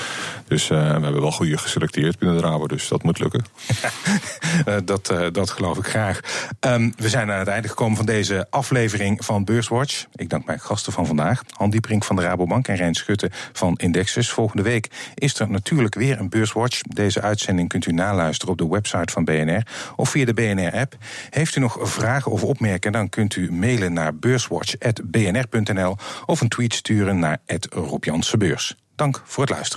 Dus 0.48 0.68
we 0.68 0.76
hebben 0.76 1.22
wel 1.22 1.32
goede 1.32 1.58
geselecteerd 1.58 2.20
binnen 2.20 2.38
de 2.38 2.44
Rabo, 2.44 2.68
dus 2.68 2.88
dat 2.88 3.04
moet 3.04 3.20
lukken. 3.20 3.39
Uh, 4.68 4.76
dat, 4.86 5.12
uh, 5.12 5.28
dat 5.32 5.50
geloof 5.50 5.78
ik 5.78 5.86
graag. 5.86 6.20
Um, 6.60 6.94
we 6.98 7.10
zijn 7.10 7.32
aan 7.32 7.40
het 7.40 7.48
einde 7.48 7.68
gekomen 7.68 7.98
van 7.98 8.06
deze 8.06 8.48
aflevering 8.50 9.26
van 9.26 9.44
Beurswatch. 9.44 10.06
Ik 10.16 10.30
dank 10.30 10.46
mijn 10.46 10.60
gasten 10.60 10.94
van 10.94 11.06
vandaag. 11.06 11.42
Han 11.50 11.70
Dieprink 11.70 12.04
van 12.04 12.16
de 12.16 12.22
Rabobank 12.22 12.68
en 12.68 12.76
Rijn 12.76 12.94
Schutte 12.94 13.32
van 13.54 13.76
Indexus. 13.76 14.30
Volgende 14.30 14.64
week 14.64 14.90
is 15.16 15.40
er 15.40 15.50
natuurlijk 15.50 15.96
weer 15.96 16.20
een 16.20 16.30
Beurswatch. 16.30 16.82
Deze 16.82 17.22
uitzending 17.22 17.70
kunt 17.70 17.86
u 17.86 17.92
naluisteren 17.92 18.52
op 18.52 18.58
de 18.58 18.68
website 18.68 19.14
van 19.14 19.24
BNR 19.24 19.64
of 19.96 20.10
via 20.10 20.26
de 20.26 20.34
BNR-app. 20.34 20.98
Heeft 21.30 21.56
u 21.56 21.60
nog 21.60 21.78
vragen 21.82 22.32
of 22.32 22.44
opmerkingen, 22.44 23.00
dan 23.00 23.10
kunt 23.10 23.36
u 23.36 23.52
mailen 23.52 23.94
naar 23.94 24.16
beurswatch.bnr.nl 24.16 25.98
of 26.26 26.42
een 26.42 26.50
tweet 26.50 26.74
sturen 26.74 27.20
naar 27.20 27.38
Rob 27.70 28.04
Dank 28.96 29.22
voor 29.26 29.44
het 29.44 29.54
luisteren. 29.54 29.68